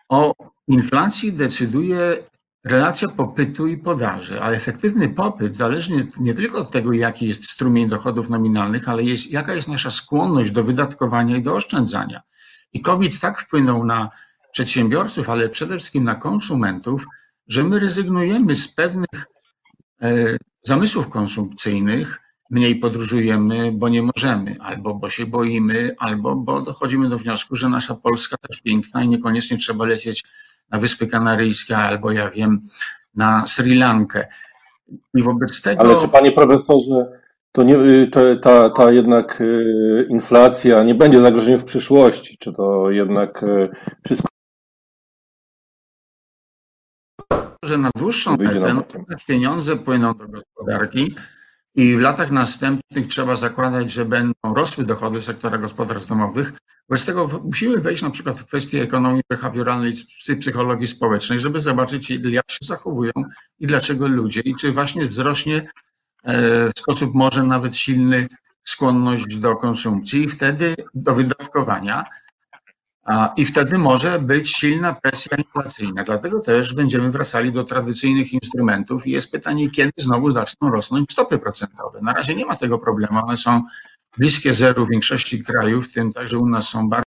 o 0.10 0.34
inflacji 0.68 1.34
decyduje 1.34 2.24
relacja 2.64 3.08
popytu 3.08 3.68
i 3.68 3.78
podaży, 3.78 4.42
a 4.42 4.52
efektywny 4.52 5.10
popyt 5.10 5.56
zależy 5.56 6.08
nie 6.20 6.34
tylko 6.34 6.58
od 6.58 6.72
tego, 6.72 6.94
jaki 6.94 7.28
jest 7.28 7.50
strumień 7.50 7.90
dochodów 7.90 8.30
nominalnych, 8.30 8.90
ale 8.90 9.04
jest, 9.04 9.32
jaka 9.32 9.54
jest 9.54 9.68
nasza 9.68 9.92
skłonność 9.92 10.52
do 10.52 10.64
wydatkowania 10.64 11.38
i 11.38 11.42
do 11.42 11.56
oszczędzania. 11.56 12.22
I 12.74 12.82
COVID 12.82 13.20
tak 13.20 13.38
wpłynął 13.38 13.86
na 13.86 14.10
przedsiębiorców, 14.52 15.30
ale 15.30 15.50
przede 15.50 15.78
wszystkim 15.78 16.04
na 16.04 16.16
konsumentów, 16.16 17.06
że 17.48 17.64
my 17.64 17.80
rezygnujemy 17.80 18.56
z 18.56 18.68
pewnych 18.68 19.28
e, 20.02 20.38
zamysłów 20.64 21.10
konsumpcyjnych, 21.10 22.22
mniej 22.50 22.76
podróżujemy, 22.76 23.72
bo 23.72 23.90
nie 23.90 24.02
możemy, 24.02 24.58
albo 24.60 24.94
bo 24.94 25.10
się 25.10 25.26
boimy, 25.26 25.96
albo 26.00 26.36
bo 26.36 26.62
dochodzimy 26.62 27.10
do 27.10 27.18
wniosku, 27.18 27.56
że 27.56 27.70
nasza 27.70 27.96
Polska 27.96 28.38
też 28.50 28.62
piękna 28.62 29.04
i 29.04 29.08
niekoniecznie 29.08 29.58
trzeba 29.58 29.86
lecieć 29.86 30.24
na 30.72 30.80
Wyspy 30.80 31.08
Kanaryjskie, 31.08 31.78
albo 31.78 32.12
ja 32.12 32.30
wiem, 32.30 32.62
na 33.16 33.48
Sri 33.48 33.76
Lankę. 33.76 34.28
I 35.14 35.24
wobec 35.24 35.62
tego. 35.62 35.82
Ale 35.82 35.98
czy 35.98 36.08
panie 36.08 36.32
profesorze, 36.32 37.12
to 37.52 37.64
nie, 37.64 38.08
to, 38.08 38.36
ta, 38.36 38.70
ta 38.70 38.92
jednak 38.92 39.42
y, 39.42 40.08
inflacja 40.10 40.84
nie 40.84 40.96
będzie 40.96 41.22
zagrożeniem 41.22 41.60
w 41.60 41.66
przyszłości? 41.66 42.38
Czy 42.40 42.54
to 42.54 42.92
jednak 42.92 43.44
y, 43.44 43.70
wszystko. 44.06 44.30
Że 47.66 47.78
na 47.78 47.90
dłuższą 47.96 48.38
metę 48.38 48.86
pieniądze 49.28 49.76
płyną 49.76 50.14
do 50.14 50.28
gospodarki, 50.28 51.16
i 51.76 51.96
w 51.96 52.00
latach 52.00 52.32
następnych 52.32 53.08
trzeba 53.08 53.36
zakładać, 53.36 53.92
że 53.92 54.06
będą 54.06 54.34
rosły 54.56 54.86
dochody 54.86 55.22
sektora 55.22 55.58
gospodarstw 55.58 56.10
domowych. 56.10 56.54
Wobec 56.90 57.06
tego 57.06 57.42
musimy 57.44 57.78
wejść 57.78 58.04
na 58.04 58.10
przykład 58.10 58.40
w 58.40 58.46
kwestie 58.46 58.82
ekonomii 58.82 59.22
behawioralnej 59.30 59.94
i 60.30 60.36
psychologii 60.36 60.88
społecznej, 60.88 61.40
żeby 61.40 61.62
zobaczyć, 61.62 62.10
jak 62.10 62.52
się 62.52 62.58
zachowują 62.62 63.12
i 63.60 63.68
dlaczego 63.68 64.08
ludzie, 64.08 64.42
i 64.42 64.56
czy 64.56 64.72
właśnie 64.72 65.06
wzrośnie 65.06 65.68
e, 66.24 66.70
w 66.76 66.80
sposób 66.80 67.14
może 67.14 67.44
nawet 67.44 67.78
silny 67.78 68.28
skłonność 68.64 69.38
do 69.38 69.56
konsumpcji 69.56 70.24
i 70.24 70.30
wtedy 70.30 70.76
do 70.94 71.14
wydatkowania. 71.14 72.06
I 73.38 73.46
wtedy 73.46 73.78
może 73.78 74.20
być 74.20 74.50
silna 74.50 74.94
presja 74.94 75.38
inflacyjna. 75.38 76.04
Dlatego 76.04 76.40
też 76.40 76.74
będziemy 76.74 77.12
wracali 77.12 77.52
do 77.52 77.64
tradycyjnych 77.64 78.34
instrumentów 78.34 79.08
i 79.08 79.12
jest 79.12 79.32
pytanie, 79.32 79.70
kiedy 79.70 79.92
znowu 79.98 80.32
zaczną 80.32 80.72
rosnąć 80.72 81.12
stopy 81.12 81.38
procentowe. 81.38 82.02
Na 82.02 82.14
razie 82.14 82.36
nie 82.36 82.46
ma 82.46 82.56
tego 82.56 82.80
problemu, 82.80 83.20
one 83.26 83.38
są 83.38 83.64
bliskie 84.18 84.54
zeru 84.54 84.86
w 84.86 84.90
większości 84.90 85.44
krajów, 85.44 85.88
w 85.88 85.94
tym 85.94 86.14
także 86.14 86.38
u 86.38 86.46
nas 86.46 86.70
są 86.70 86.90
bardzo. 86.90 87.04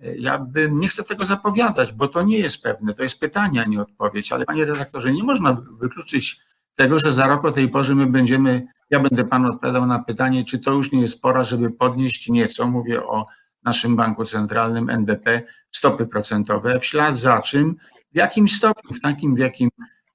Ja 0.00 0.38
bym 0.38 0.80
nie 0.80 0.88
chcę 0.88 1.04
tego 1.04 1.24
zapowiadać, 1.24 1.92
bo 1.92 2.08
to 2.08 2.22
nie 2.22 2.38
jest 2.38 2.62
pewne. 2.62 2.94
To 2.94 3.02
jest 3.02 3.20
pytanie, 3.20 3.62
a 3.62 3.64
nie 3.64 3.80
odpowiedź. 3.80 4.32
Ale 4.32 4.44
panie 4.44 4.64
redaktorze, 4.64 5.12
nie 5.12 5.24
można 5.24 5.52
wykluczyć 5.52 6.40
tego, 6.80 6.98
że 6.98 7.12
za 7.12 7.26
rok 7.26 7.44
o 7.44 7.50
tej 7.50 7.68
porze 7.68 7.94
my 7.94 8.06
będziemy, 8.06 8.66
ja 8.90 9.00
będę 9.00 9.24
panu 9.24 9.48
odpowiadał 9.48 9.86
na 9.86 9.98
pytanie, 9.98 10.44
czy 10.44 10.58
to 10.58 10.72
już 10.72 10.92
nie 10.92 11.00
jest 11.00 11.22
pora, 11.22 11.44
żeby 11.44 11.70
podnieść 11.70 12.28
nieco, 12.28 12.66
mówię 12.66 13.06
o 13.06 13.26
naszym 13.64 13.96
banku 13.96 14.24
centralnym 14.24 14.90
NBP, 14.90 15.42
stopy 15.70 16.06
procentowe, 16.06 16.80
w 16.80 16.84
ślad 16.84 17.16
za 17.16 17.42
czym, 17.42 17.76
w 18.12 18.16
jakim 18.16 18.48
stopniu, 18.48 18.94
w 18.94 19.00
takim, 19.00 19.34
w 19.34 19.38
jakim 19.38 19.70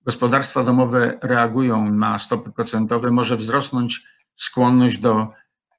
gospodarstwa 0.06 0.64
domowe 0.64 1.20
reagują 1.22 1.92
na 1.92 2.20
stopy 2.20 2.52
procentowe, 2.52 3.12
może 3.12 3.38
wzrosnąć 3.38 4.04
skłonność 4.36 4.98
do 4.98 5.28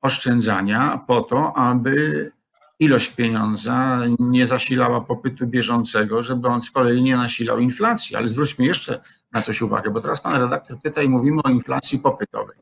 oszczędzania 0.02 1.04
po 1.06 1.20
to, 1.20 1.52
aby 1.56 2.32
ilość 2.78 3.08
pieniądza 3.08 4.02
nie 4.18 4.46
zasilała 4.46 5.00
popytu 5.00 5.46
bieżącego, 5.46 6.22
żeby 6.22 6.48
on 6.48 6.62
z 6.62 6.70
kolei 6.70 7.02
nie 7.02 7.16
nasilał 7.16 7.58
inflacji. 7.58 8.16
Ale 8.16 8.28
zwróćmy 8.28 8.66
jeszcze 8.66 9.00
na 9.32 9.42
coś 9.42 9.62
uwagę, 9.62 9.90
bo 9.90 10.00
teraz 10.00 10.20
pan 10.20 10.40
redaktor 10.40 10.80
pyta 10.82 11.02
i 11.02 11.08
mówimy 11.08 11.42
o 11.44 11.50
inflacji 11.50 11.98
popytowej. 11.98 12.56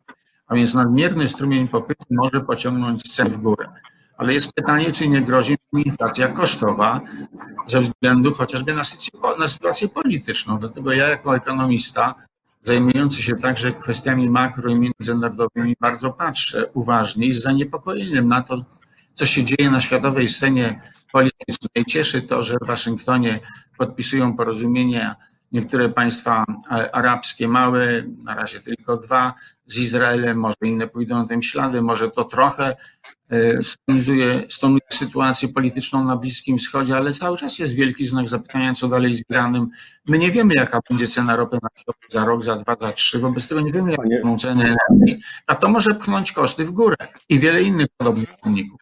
A 0.46 0.54
więc 0.54 0.74
nadmierny 0.74 1.28
strumień 1.28 1.68
popytu 1.68 2.04
może 2.10 2.40
pociągnąć 2.40 3.02
ceny 3.02 3.30
w 3.30 3.36
górę. 3.36 3.68
Ale 4.16 4.34
jest 4.34 4.52
pytanie, 4.52 4.92
czy 4.92 5.08
nie 5.08 5.22
grozi 5.22 5.56
inflacja 5.72 6.28
kosztowa 6.28 7.00
ze 7.66 7.80
względu 7.80 8.34
chociażby 8.34 8.74
na 9.38 9.48
sytuację, 9.48 9.88
polityczną. 9.88 10.58
Dlatego 10.58 10.92
ja 10.92 11.08
jako 11.08 11.36
ekonomista 11.36 12.14
zajmujący 12.62 13.22
się 13.22 13.36
także 13.36 13.72
kwestiami 13.72 14.30
makro 14.30 14.70
i 14.70 14.76
międzynarodowymi 14.76 15.76
bardzo 15.80 16.12
patrzę 16.12 16.66
uważnie 16.74 17.26
i 17.26 17.32
z 17.32 17.42
zaniepokojeniem 17.42 18.28
na 18.28 18.42
to, 18.42 18.64
co 19.14 19.26
się 19.26 19.44
dzieje 19.44 19.70
na 19.70 19.80
światowej 19.80 20.28
scenie 20.28 20.80
politycznej. 21.12 21.84
Cieszy 21.88 22.22
to, 22.22 22.42
że 22.42 22.54
w 22.62 22.66
Waszyngtonie 22.66 23.40
podpisują 23.78 24.36
porozumienia 24.36 25.16
niektóre 25.54 25.88
państwa 25.88 26.44
arabskie, 26.92 27.48
małe, 27.48 28.02
na 28.22 28.34
razie 28.34 28.60
tylko 28.60 28.96
dwa, 28.96 29.34
z 29.66 29.78
Izraelem, 29.78 30.38
może 30.38 30.56
inne 30.62 30.88
pójdą 30.88 31.28
tym 31.28 31.42
śladem, 31.42 31.84
może 31.84 32.10
to 32.10 32.24
trochę 32.24 32.76
e, 33.30 33.62
stonizuje, 33.62 34.42
stonuje 34.48 34.80
sytuację 34.92 35.48
polityczną 35.48 36.04
na 36.04 36.16
Bliskim 36.16 36.58
Wschodzie, 36.58 36.96
ale 36.96 37.12
cały 37.12 37.36
czas 37.36 37.58
jest 37.58 37.74
wielki 37.74 38.06
znak 38.06 38.28
zapytania, 38.28 38.74
co 38.74 38.88
dalej 38.88 39.14
z 39.14 39.22
Iranem. 39.30 39.68
My 40.06 40.18
nie 40.18 40.30
wiemy, 40.30 40.54
jaka 40.54 40.80
będzie 40.90 41.06
cena 41.06 41.36
ropy 41.36 41.58
na 41.62 41.68
za 42.08 42.24
rok, 42.24 42.44
za 42.44 42.56
dwa, 42.56 42.76
za 42.80 42.92
trzy, 42.92 43.18
wobec 43.18 43.48
tego 43.48 43.60
nie 43.60 43.72
wiemy, 43.72 43.96
jaką 44.10 44.38
ceny 44.38 44.64
energii, 44.64 45.22
a 45.46 45.54
to 45.54 45.68
może 45.68 45.94
pchnąć 45.94 46.32
koszty 46.32 46.64
w 46.64 46.70
górę 46.70 46.96
i 47.28 47.38
wiele 47.38 47.62
innych 47.62 47.86
podobnych 47.96 48.28
czynników. 48.44 48.80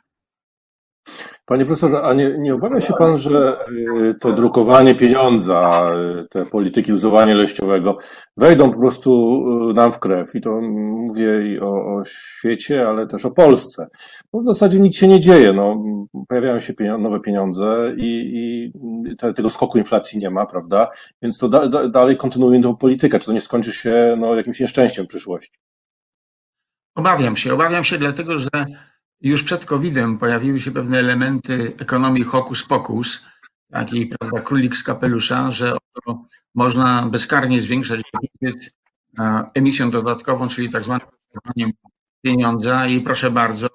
Panie 1.46 1.66
profesorze, 1.66 2.02
a 2.02 2.14
nie, 2.14 2.38
nie 2.38 2.54
obawia 2.54 2.80
się 2.80 2.94
pan, 2.98 3.18
że 3.18 3.64
y, 3.70 4.14
to 4.20 4.32
drukowanie 4.32 4.94
pieniądza, 4.94 5.90
y, 6.24 6.28
te 6.28 6.46
polityki 6.46 6.92
uzuwania 6.92 7.34
leściowego 7.34 7.98
wejdą 8.36 8.70
po 8.70 8.78
prostu 8.78 9.42
y, 9.70 9.74
nam 9.74 9.92
w 9.92 9.98
krew? 9.98 10.34
I 10.34 10.40
to 10.40 10.60
mówię 10.60 11.52
i 11.52 11.60
o, 11.60 11.96
o 11.96 12.04
świecie, 12.04 12.88
ale 12.88 13.06
też 13.06 13.24
o 13.24 13.30
Polsce. 13.30 13.86
Bo 14.32 14.40
w 14.40 14.44
zasadzie 14.44 14.80
nic 14.80 14.96
się 14.96 15.08
nie 15.08 15.20
dzieje. 15.20 15.52
No, 15.52 15.84
pojawiają 16.28 16.60
się 16.60 16.74
pieniądze, 16.74 17.02
nowe 17.02 17.20
pieniądze 17.20 17.94
i, 17.96 18.30
i 18.34 19.16
te, 19.16 19.34
tego 19.34 19.50
skoku 19.50 19.78
inflacji 19.78 20.18
nie 20.18 20.30
ma, 20.30 20.46
prawda? 20.46 20.90
Więc 21.22 21.38
to 21.38 21.48
da, 21.48 21.68
da, 21.68 21.88
dalej 21.88 22.16
kontynuuje 22.16 22.60
tą 22.60 22.76
politykę. 22.76 23.18
Czy 23.18 23.26
to 23.26 23.32
nie 23.32 23.40
skończy 23.40 23.72
się 23.72 24.16
no, 24.18 24.34
jakimś 24.34 24.60
nieszczęściem 24.60 25.04
w 25.04 25.08
przyszłości? 25.08 25.58
Obawiam 26.94 27.36
się. 27.36 27.54
Obawiam 27.54 27.84
się 27.84 27.98
dlatego, 27.98 28.38
że 28.38 28.48
już 29.22 29.42
przed 29.42 29.64
COVID-em 29.64 30.18
pojawiły 30.18 30.60
się 30.60 30.70
pewne 30.70 30.98
elementy 30.98 31.72
ekonomii 31.78 32.24
hokus 32.24 32.64
pokus, 32.64 33.26
taki 33.70 34.06
prawda, 34.06 34.40
królik 34.40 34.76
z 34.76 34.82
kapelusza, 34.82 35.50
że 35.50 35.76
można 36.54 37.06
bezkarnie 37.06 37.60
zwiększać 37.60 38.00
deficyt 38.14 38.74
emisją 39.54 39.90
dodatkową, 39.90 40.48
czyli 40.48 40.70
tak 40.70 40.84
zwanym 40.84 41.72
pieniądza 42.22 42.86
i 42.86 43.00
proszę 43.00 43.30
bardzo, 43.30 43.68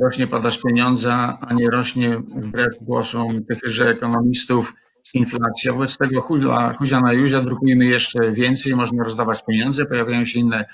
rośnie 0.00 0.26
podaż 0.26 0.58
pieniądza, 0.58 1.38
a 1.40 1.54
nie 1.54 1.70
rośnie 1.70 2.18
wbrew 2.18 2.74
głosom 2.80 3.44
tychże 3.44 3.88
ekonomistów 3.88 4.74
inflacja. 5.14 5.72
Wobec 5.72 5.98
tego 5.98 6.20
huzia, 6.20 6.74
huzia 6.78 7.00
na 7.00 7.12
juzia 7.12 7.40
drukujemy 7.40 7.84
jeszcze 7.84 8.32
więcej, 8.32 8.74
można 8.74 9.04
rozdawać 9.04 9.44
pieniądze, 9.48 9.86
pojawiają 9.86 10.24
się 10.24 10.38
inne 10.38 10.64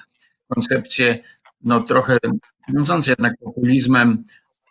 koncepcje, 0.48 1.18
no 1.60 1.80
trochę 1.80 2.18
wiążące 2.68 3.10
jednak 3.10 3.32
populizmem, 3.44 4.24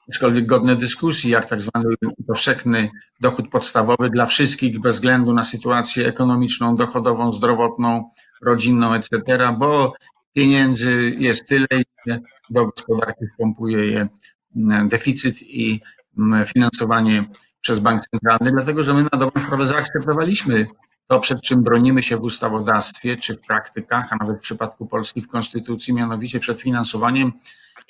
aczkolwiek 0.10 0.46
godne 0.46 0.76
dyskusji, 0.76 1.32
jak 1.32 1.46
tak 1.46 1.62
zwany 1.62 1.86
powszechny 2.28 2.90
dochód 3.22 3.50
podstawowy 3.50 4.10
dla 4.10 4.26
wszystkich 4.26 4.80
bez 4.80 4.96
względu 4.96 5.34
na 5.34 5.44
sytuację 5.44 6.08
ekonomiczną, 6.08 6.76
dochodową, 6.76 7.32
zdrowotną, 7.32 8.10
rodzinną, 8.42 8.94
etc., 8.94 9.20
bo 9.58 9.94
pieniędzy 10.34 11.16
jest 11.18 11.48
tyle, 11.48 11.68
ile 12.06 12.20
do 12.50 12.66
gospodarki 12.66 13.26
wpompuje 13.34 13.86
je 13.86 14.08
mm, 14.56 14.90
deficyt 14.90 15.42
i 15.42 15.82
mm, 16.18 16.46
finansowanie 16.46 17.26
przez 17.62 17.80
bank 17.80 18.02
centralny, 18.02 18.52
dlatego 18.52 18.84
że 18.84 18.94
my 18.94 19.04
na 19.04 19.20
dobrą 19.20 19.42
sprawę 19.44 19.68
zaakceptowaliśmy 19.68 20.68
to, 21.08 21.20
przed 21.20 21.42
czym 21.42 21.64
bronimy 21.64 22.04
się 22.04 22.18
w 22.18 22.22
ustawodawstwie 22.22 23.18
czy 23.18 23.34
w 23.34 23.42
praktykach, 23.42 24.08
a 24.14 24.16
nawet 24.16 24.38
w 24.38 24.42
przypadku 24.42 24.88
Polski 24.88 25.22
w 25.22 25.28
konstytucji, 25.28 25.94
mianowicie 25.94 26.40
przed 26.40 26.62
finansowaniem 26.62 27.32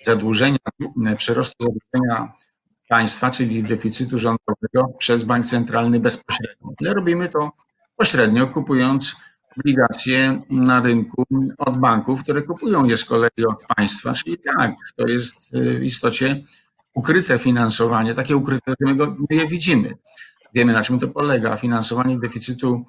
zadłużenia, 0.03 0.57
przyrostu 1.17 1.55
zadłużenia 1.59 2.33
państwa, 2.89 3.31
czyli 3.31 3.63
deficytu 3.63 4.17
rządowego 4.17 4.97
przez 4.97 5.23
bank 5.23 5.45
centralny 5.45 5.99
bezpośrednio. 5.99 6.69
Ale 6.79 6.93
robimy 6.93 7.29
to 7.29 7.51
pośrednio, 7.95 8.47
kupując 8.47 9.15
obligacje 9.57 10.41
na 10.49 10.81
rynku 10.81 11.23
od 11.57 11.79
banków, 11.79 12.23
które 12.23 12.41
kupują 12.41 12.85
je 12.85 12.97
z 12.97 13.05
kolei 13.05 13.45
od 13.49 13.63
państwa. 13.75 14.13
Czyli 14.13 14.37
tak, 14.37 14.75
to 14.95 15.07
jest 15.07 15.35
w 15.53 15.83
istocie 15.83 16.41
ukryte 16.93 17.39
finansowanie, 17.39 18.13
takie 18.13 18.37
ukryte, 18.37 18.71
że 18.71 18.93
my, 18.93 18.95
go, 18.95 19.15
my 19.29 19.37
je 19.37 19.47
widzimy. 19.47 19.97
Wiemy, 20.53 20.73
na 20.73 20.83
czym 20.83 20.99
to 20.99 21.07
polega. 21.07 21.57
Finansowanie 21.57 22.19
deficytu 22.19 22.85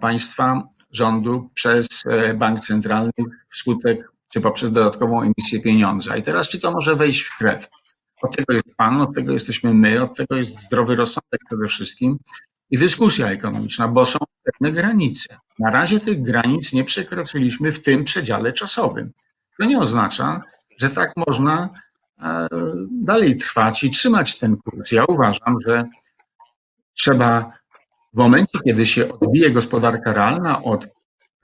państwa, 0.00 0.68
rządu 0.90 1.50
przez 1.54 1.86
bank 2.34 2.60
centralny 2.60 3.12
wskutek 3.48 4.10
czy 4.34 4.40
poprzez 4.40 4.72
dodatkową 4.72 5.22
emisję 5.22 5.60
pieniądza. 5.60 6.16
I 6.16 6.22
teraz, 6.22 6.48
czy 6.48 6.60
to 6.60 6.72
może 6.72 6.96
wejść 6.96 7.20
w 7.20 7.38
krew? 7.38 7.68
Od 8.22 8.36
tego 8.36 8.52
jest 8.52 8.76
Pan, 8.76 9.00
od 9.00 9.14
tego 9.14 9.32
jesteśmy 9.32 9.74
my, 9.74 10.02
od 10.02 10.16
tego 10.16 10.36
jest 10.36 10.60
zdrowy 10.60 10.96
rozsądek 10.96 11.40
przede 11.46 11.68
wszystkim 11.68 12.16
i 12.70 12.78
dyskusja 12.78 13.30
ekonomiczna, 13.30 13.88
bo 13.88 14.06
są 14.06 14.18
pewne 14.42 14.72
granice. 14.72 15.36
Na 15.58 15.70
razie 15.70 16.00
tych 16.00 16.22
granic 16.22 16.72
nie 16.72 16.84
przekroczyliśmy 16.84 17.72
w 17.72 17.82
tym 17.82 18.04
przedziale 18.04 18.52
czasowym. 18.52 19.12
To 19.58 19.66
nie 19.66 19.78
oznacza, 19.78 20.42
że 20.78 20.90
tak 20.90 21.12
można 21.16 21.68
e, 22.22 22.48
dalej 22.90 23.36
trwać 23.36 23.84
i 23.84 23.90
trzymać 23.90 24.38
ten 24.38 24.56
kurs. 24.56 24.92
Ja 24.92 25.04
uważam, 25.04 25.56
że 25.66 25.84
trzeba 26.94 27.52
w 28.14 28.16
momencie, 28.16 28.58
kiedy 28.64 28.86
się 28.86 29.12
odbije 29.12 29.50
gospodarka 29.50 30.12
realna 30.12 30.62
od 30.62 30.88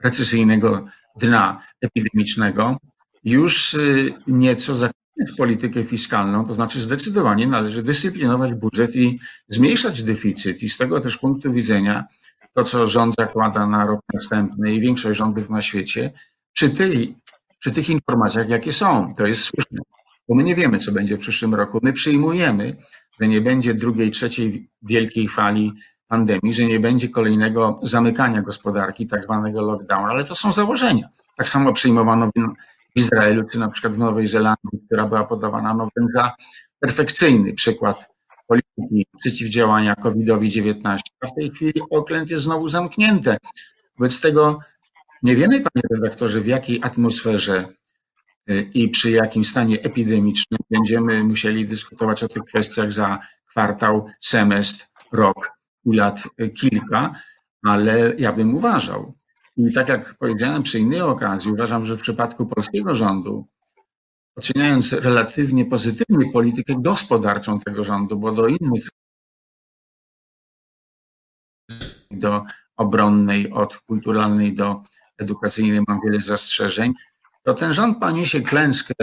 recesyjnego 0.03 0.85
dna 1.19 1.61
epidemicznego, 1.81 2.77
już 3.23 3.73
y, 3.73 4.13
nieco 4.27 4.75
zakładać 4.75 5.37
politykę 5.37 5.83
fiskalną, 5.83 6.45
to 6.45 6.53
znaczy 6.53 6.79
zdecydowanie 6.79 7.47
należy 7.47 7.83
dyscyplinować 7.83 8.53
budżet 8.53 8.95
i 8.95 9.19
zmniejszać 9.49 10.03
deficyt. 10.03 10.63
I 10.63 10.69
z 10.69 10.77
tego 10.77 10.99
też 10.99 11.17
punktu 11.17 11.53
widzenia 11.53 12.05
to, 12.53 12.63
co 12.63 12.87
rząd 12.87 13.15
zakłada 13.19 13.67
na 13.67 13.85
rok 13.85 14.01
następny 14.13 14.73
i 14.73 14.79
większość 14.79 15.17
rządów 15.17 15.49
na 15.49 15.61
świecie, 15.61 16.11
przy, 16.53 16.69
tej, 16.69 17.15
przy 17.59 17.71
tych 17.71 17.89
informacjach, 17.89 18.49
jakie 18.49 18.73
są, 18.73 19.13
to 19.17 19.27
jest 19.27 19.43
słuszne. 19.43 19.79
Bo 20.29 20.35
my 20.35 20.43
nie 20.43 20.55
wiemy, 20.55 20.79
co 20.79 20.91
będzie 20.91 21.17
w 21.17 21.19
przyszłym 21.19 21.55
roku. 21.55 21.79
My 21.83 21.93
przyjmujemy, 21.93 22.75
że 23.21 23.27
nie 23.27 23.41
będzie 23.41 23.73
drugiej, 23.73 24.11
trzeciej 24.11 24.69
wielkiej 24.81 25.27
fali 25.27 25.73
pandemii, 26.11 26.53
że 26.53 26.65
nie 26.65 26.79
będzie 26.79 27.09
kolejnego 27.09 27.75
zamykania 27.83 28.41
gospodarki, 28.41 29.07
tak 29.07 29.23
zwanego 29.23 29.61
lockdown, 29.61 30.05
ale 30.05 30.23
to 30.23 30.35
są 30.35 30.51
założenia. 30.51 31.09
Tak 31.37 31.49
samo 31.49 31.73
przyjmowano 31.73 32.29
w 32.95 32.99
Izraelu, 32.99 33.43
czy 33.51 33.59
na 33.59 33.69
przykład 33.69 33.93
w 33.93 33.97
Nowej 33.97 34.27
Zelandii, 34.27 34.79
która 34.85 35.07
była 35.07 35.23
podawana 35.23 35.73
no, 35.73 35.89
za 36.13 36.31
perfekcyjny 36.79 37.53
przykład 37.53 38.09
polityki 38.47 39.05
przeciwdziałania 39.19 39.95
COVID-19. 39.95 40.97
A 41.21 41.27
w 41.27 41.33
tej 41.39 41.49
chwili 41.49 41.81
Oakland 41.89 42.29
jest 42.29 42.43
znowu 42.43 42.67
zamknięte. 42.67 43.37
Wobec 43.99 44.21
tego 44.21 44.59
nie 45.23 45.35
wiemy, 45.35 45.55
panie 45.57 45.83
redaktorze, 45.91 46.41
w 46.41 46.47
jakiej 46.47 46.79
atmosferze 46.83 47.67
y, 48.49 48.69
i 48.73 48.89
przy 48.89 49.11
jakim 49.11 49.43
stanie 49.43 49.81
epidemicznym 49.81 50.59
będziemy 50.69 51.23
musieli 51.23 51.65
dyskutować 51.65 52.23
o 52.23 52.27
tych 52.27 52.43
kwestiach 52.43 52.91
za 52.91 53.19
kwartał, 53.47 54.05
semestr, 54.19 54.85
rok 55.11 55.60
lat 55.85 56.23
kilka, 56.55 57.15
ale 57.65 58.13
ja 58.17 58.33
bym 58.33 58.55
uważał. 58.55 59.13
I 59.57 59.73
tak 59.73 59.89
jak 59.89 60.15
powiedziałem 60.19 60.63
przy 60.63 60.79
innej 60.79 61.01
okazji, 61.01 61.51
uważam, 61.51 61.85
że 61.85 61.97
w 61.97 62.01
przypadku 62.01 62.45
polskiego 62.45 62.95
rządu, 62.95 63.45
oceniając 64.35 64.93
relatywnie 64.93 65.65
pozytywnie 65.65 66.31
politykę 66.31 66.73
gospodarczą 66.77 67.59
tego 67.59 67.83
rządu, 67.83 68.19
bo 68.19 68.31
do 68.31 68.47
innych, 68.47 68.89
do 72.11 72.43
obronnej, 72.77 73.51
od 73.51 73.77
kulturalnej 73.77 74.53
do 74.53 74.81
edukacyjnej 75.17 75.81
mam 75.87 75.99
wiele 76.05 76.21
zastrzeżeń, 76.21 76.93
to 77.43 77.53
ten 77.53 77.73
rząd 77.73 77.99
poniesie 77.99 78.41
klęskę 78.41 78.93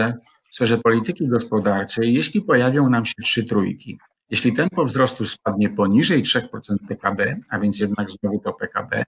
w 0.51 0.55
sferze 0.55 0.77
polityki 0.77 1.27
gospodarczej, 1.27 2.13
jeśli 2.13 2.41
pojawią 2.41 2.89
nam 2.89 3.05
się 3.05 3.13
trzy 3.23 3.45
trójki. 3.45 3.99
Jeśli 4.29 4.53
tempo 4.53 4.85
wzrostu 4.85 5.25
spadnie 5.25 5.69
poniżej 5.69 6.23
3% 6.23 6.75
PKB, 6.87 7.35
a 7.49 7.59
więc 7.59 7.79
jednak 7.79 8.09
znowu 8.11 8.39
to 8.39 8.53
PKB, 8.53 9.03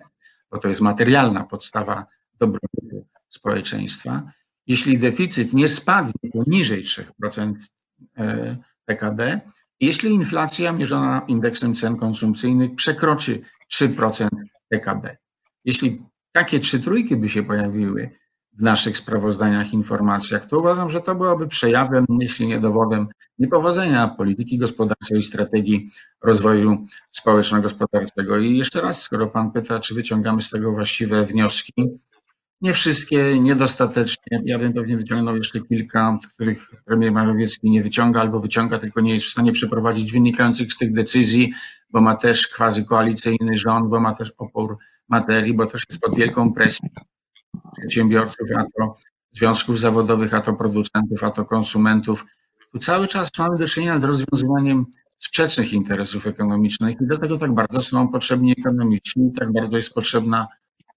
bo 0.51 0.57
to 0.57 0.67
jest 0.67 0.81
materialna 0.81 1.43
podstawa 1.43 2.05
dobrobytu 2.39 3.05
społeczeństwa, 3.29 4.31
jeśli 4.67 4.97
deficyt 4.97 5.53
nie 5.53 5.67
spadnie 5.67 6.31
poniżej 6.33 6.83
3% 6.83 7.53
PKB, 8.85 9.41
jeśli 9.79 10.09
inflacja 10.09 10.71
mierzona 10.71 11.25
indeksem 11.27 11.75
cen 11.75 11.95
konsumpcyjnych 11.95 12.75
przekroczy 12.75 13.41
3% 13.73 14.27
PKB. 14.69 15.17
Jeśli 15.65 16.01
takie 16.31 16.59
trzy 16.59 16.79
trójki 16.79 17.15
by 17.15 17.29
się 17.29 17.43
pojawiły 17.43 18.20
w 18.53 18.61
naszych 18.61 18.97
sprawozdaniach, 18.97 19.73
informacjach, 19.73 20.45
to 20.45 20.59
uważam, 20.59 20.89
że 20.89 21.01
to 21.01 21.15
byłoby 21.15 21.47
przejawem, 21.47 22.05
jeśli 22.19 22.47
nie 22.47 22.59
dowodem, 22.59 23.07
niepowodzenia 23.39 24.07
polityki 24.07 24.57
gospodarczej 24.57 25.17
i 25.17 25.23
strategii 25.23 25.89
rozwoju 26.23 26.85
społeczno-gospodarczego. 27.11 28.37
I 28.37 28.57
jeszcze 28.57 28.81
raz, 28.81 29.01
skoro 29.01 29.27
Pan 29.27 29.51
pyta, 29.51 29.79
czy 29.79 29.95
wyciągamy 29.95 30.41
z 30.41 30.49
tego 30.49 30.71
właściwe 30.71 31.25
wnioski, 31.25 31.73
nie 32.61 32.73
wszystkie, 32.73 33.39
niedostatecznie. 33.39 34.41
Ja 34.45 34.59
bym 34.59 34.73
pewnie 34.73 34.97
wyciągnął 34.97 35.35
jeszcze 35.35 35.61
kilka, 35.61 36.19
których 36.33 36.71
premier 36.85 37.11
Morawiecki 37.11 37.71
nie 37.71 37.83
wyciąga 37.83 38.21
albo 38.21 38.39
wyciąga, 38.39 38.77
tylko 38.77 39.01
nie 39.01 39.13
jest 39.13 39.25
w 39.25 39.29
stanie 39.29 39.51
przeprowadzić 39.51 40.11
wynikających 40.11 40.73
z 40.73 40.77
tych 40.77 40.93
decyzji, 40.93 41.53
bo 41.89 42.01
ma 42.01 42.15
też 42.15 42.47
quasi 42.47 42.85
koalicyjny 42.85 43.57
rząd, 43.57 43.89
bo 43.89 43.99
ma 43.99 44.15
też 44.15 44.33
opór 44.37 44.77
materii, 45.09 45.53
bo 45.53 45.65
też 45.65 45.83
jest 45.89 46.01
pod 46.01 46.15
wielką 46.15 46.53
presją 46.53 46.89
przedsiębiorców, 47.77 48.47
a 48.57 48.63
to 48.63 48.95
związków 49.31 49.79
zawodowych, 49.79 50.33
a 50.33 50.41
to 50.41 50.53
producentów, 50.53 51.23
a 51.23 51.31
to 51.31 51.45
konsumentów. 51.45 52.25
Tu 52.71 52.79
cały 52.79 53.07
czas 53.07 53.29
mamy 53.39 53.57
do 53.57 53.67
czynienia 53.67 53.99
z 53.99 54.03
rozwiązywaniem 54.03 54.85
sprzecznych 55.17 55.73
interesów 55.73 56.27
ekonomicznych 56.27 56.95
i 57.01 57.05
dlatego 57.07 57.37
tak 57.37 57.53
bardzo 57.53 57.81
są 57.81 58.07
potrzebni 58.07 58.51
ekonomiczni, 58.57 59.31
tak 59.39 59.53
bardzo 59.53 59.77
jest 59.77 59.93
potrzebna 59.93 60.47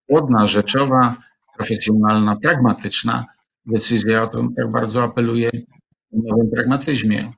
płodna, 0.06 0.46
rzeczowa, 0.46 1.16
profesjonalna, 1.56 2.36
pragmatyczna 2.36 3.24
decyzja. 3.66 4.22
O 4.22 4.28
to 4.28 4.48
tak 4.56 4.70
bardzo 4.70 5.02
apeluję 5.02 5.50
w 6.12 6.30
nowym 6.30 6.50
pragmatyzmie. 6.50 7.30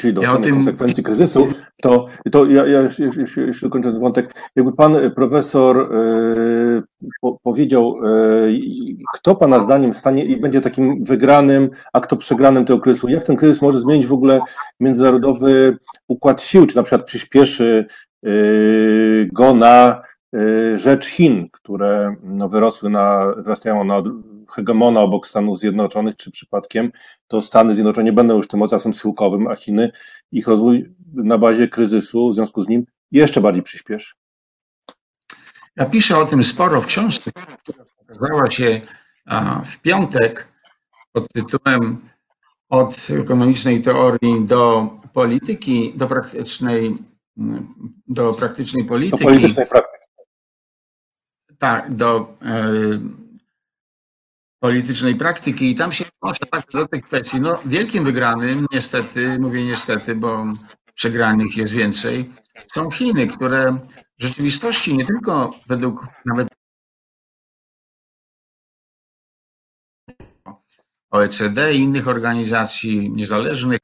Czyli 0.00 0.14
do 0.14 0.22
ja 0.22 0.38
tym... 0.38 0.54
konsekwencji 0.54 1.02
kryzysu, 1.02 1.48
to, 1.82 2.06
to 2.32 2.46
ja, 2.46 2.66
ja 2.66 2.80
już, 2.80 2.98
już, 2.98 3.36
już 3.36 3.64
kończę 3.70 3.92
ten 3.92 4.00
wątek. 4.00 4.34
Jakby 4.56 4.72
pan 4.72 4.96
profesor 5.16 5.78
e, 5.78 6.82
po, 7.20 7.38
powiedział, 7.42 7.96
e, 8.04 8.10
kto 9.14 9.34
pana 9.34 9.60
zdaniem 9.60 9.92
stanie 9.92 10.24
i 10.24 10.40
będzie 10.40 10.60
takim 10.60 11.04
wygranym, 11.04 11.70
a 11.92 12.00
kto 12.00 12.16
przegranym 12.16 12.64
tego 12.64 12.80
kryzysu? 12.80 13.08
Jak 13.08 13.24
ten 13.24 13.36
kryzys 13.36 13.62
może 13.62 13.80
zmienić 13.80 14.06
w 14.06 14.12
ogóle 14.12 14.40
międzynarodowy 14.80 15.76
układ 16.08 16.42
sił? 16.42 16.66
Czy 16.66 16.76
na 16.76 16.82
przykład 16.82 17.06
przyspieszy 17.06 17.86
e, 18.26 18.30
go 19.32 19.54
na 19.54 20.02
rzecz 20.74 21.06
Chin, 21.06 21.48
które 21.52 22.16
no, 22.22 22.48
wyrosły 22.48 22.90
na, 22.90 23.34
wyrastają 23.36 23.84
na 23.84 24.02
hegemona 24.50 25.00
obok 25.00 25.26
Stanów 25.26 25.58
Zjednoczonych, 25.58 26.16
czy 26.16 26.30
przypadkiem 26.30 26.92
to 27.26 27.42
Stany 27.42 27.74
Zjednoczone 27.74 28.04
nie 28.04 28.12
będą 28.12 28.36
już 28.36 28.48
tym 28.48 28.60
mocarstwem 28.60 28.92
schyłkowym, 28.92 29.46
a 29.46 29.56
Chiny 29.56 29.92
ich 30.32 30.46
rozwój 30.46 30.94
na 31.12 31.38
bazie 31.38 31.68
kryzysu, 31.68 32.30
w 32.30 32.34
związku 32.34 32.62
z 32.62 32.68
nim 32.68 32.86
jeszcze 33.10 33.40
bardziej 33.40 33.62
przyspieszy. 33.62 34.14
Ja 35.76 35.86
piszę 35.86 36.18
o 36.18 36.26
tym 36.26 36.44
sporo 36.44 36.80
w 36.80 36.86
książce, 36.86 37.30
która 37.62 37.84
ukazała 38.02 38.50
się 38.50 38.80
w 39.64 39.80
piątek 39.80 40.48
pod 41.12 41.28
tytułem 41.32 42.00
Od 42.68 43.08
ekonomicznej 43.20 43.82
teorii 43.82 44.44
do 44.46 44.90
polityki, 45.12 45.92
do 45.96 46.06
praktycznej, 46.06 46.98
do 48.08 48.32
praktycznej 48.32 48.84
polityki. 48.84 49.24
Do 49.24 49.30
politycznej 49.30 49.66
praktyki. 49.66 50.03
Tak, 51.58 51.94
do 51.94 52.36
politycznej 54.62 55.16
praktyki 55.16 55.70
i 55.70 55.74
tam 55.74 55.92
się 55.92 56.04
odnoszę 56.20 56.46
tak 56.50 56.64
do 56.72 56.88
tych 56.88 57.04
kwestii. 57.04 57.40
No, 57.40 57.60
wielkim 57.64 58.04
wygranym, 58.04 58.66
niestety, 58.72 59.38
mówię 59.38 59.64
niestety, 59.64 60.14
bo 60.14 60.44
przegranych 60.94 61.56
jest 61.56 61.72
więcej, 61.72 62.28
są 62.74 62.90
Chiny, 62.90 63.26
które 63.26 63.72
w 64.18 64.22
rzeczywistości 64.22 64.96
nie 64.96 65.04
tylko 65.04 65.50
według 65.66 66.06
nawet 66.24 66.48
OECD 71.10 71.74
i 71.74 71.78
innych 71.78 72.08
organizacji 72.08 73.10
niezależnych 73.10 73.80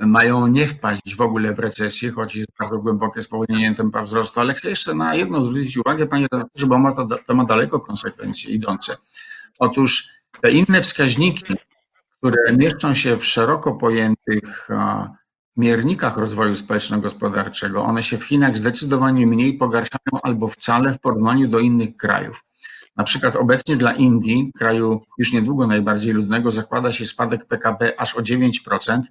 mają 0.00 0.46
nie 0.46 0.66
wpaść 0.66 1.16
w 1.16 1.20
ogóle 1.20 1.54
w 1.54 1.58
recesję, 1.58 2.10
choć 2.10 2.36
jest 2.36 2.48
bardzo 2.58 2.78
głębokie 2.78 3.22
spowolnienie 3.22 3.74
tempa 3.74 4.02
wzrostu, 4.02 4.40
ale 4.40 4.54
chcę 4.54 4.68
jeszcze 4.68 4.94
na 4.94 5.14
jedno 5.14 5.42
zwrócić 5.42 5.76
uwagę, 5.76 6.06
panie 6.06 6.26
redaktorze, 6.32 6.66
bo 6.66 6.78
ma 6.78 6.94
to, 6.94 7.08
to 7.26 7.34
ma 7.34 7.44
daleko 7.44 7.80
konsekwencje 7.80 8.50
idące. 8.50 8.96
Otóż 9.58 10.08
te 10.40 10.50
inne 10.50 10.82
wskaźniki, 10.82 11.54
które 12.18 12.56
mieszczą 12.56 12.94
się 12.94 13.16
w 13.16 13.26
szeroko 13.26 13.72
pojętych 13.72 14.68
miernikach 15.56 16.16
rozwoju 16.16 16.54
społeczno-gospodarczego, 16.54 17.84
one 17.84 18.02
się 18.02 18.18
w 18.18 18.24
Chinach 18.24 18.56
zdecydowanie 18.56 19.26
mniej 19.26 19.54
pogarszają 19.54 20.22
albo 20.22 20.48
wcale 20.48 20.94
w 20.94 21.00
porównaniu 21.00 21.48
do 21.48 21.58
innych 21.58 21.96
krajów. 21.96 22.44
Na 22.96 23.04
przykład 23.04 23.36
obecnie 23.36 23.76
dla 23.76 23.92
Indii, 23.92 24.52
kraju 24.58 25.00
już 25.18 25.32
niedługo 25.32 25.66
najbardziej 25.66 26.12
ludnego, 26.12 26.50
zakłada 26.50 26.92
się 26.92 27.06
spadek 27.06 27.44
PKB 27.44 28.00
aż 28.00 28.14
o 28.14 28.20
9%, 28.20 28.40
a 28.80 29.04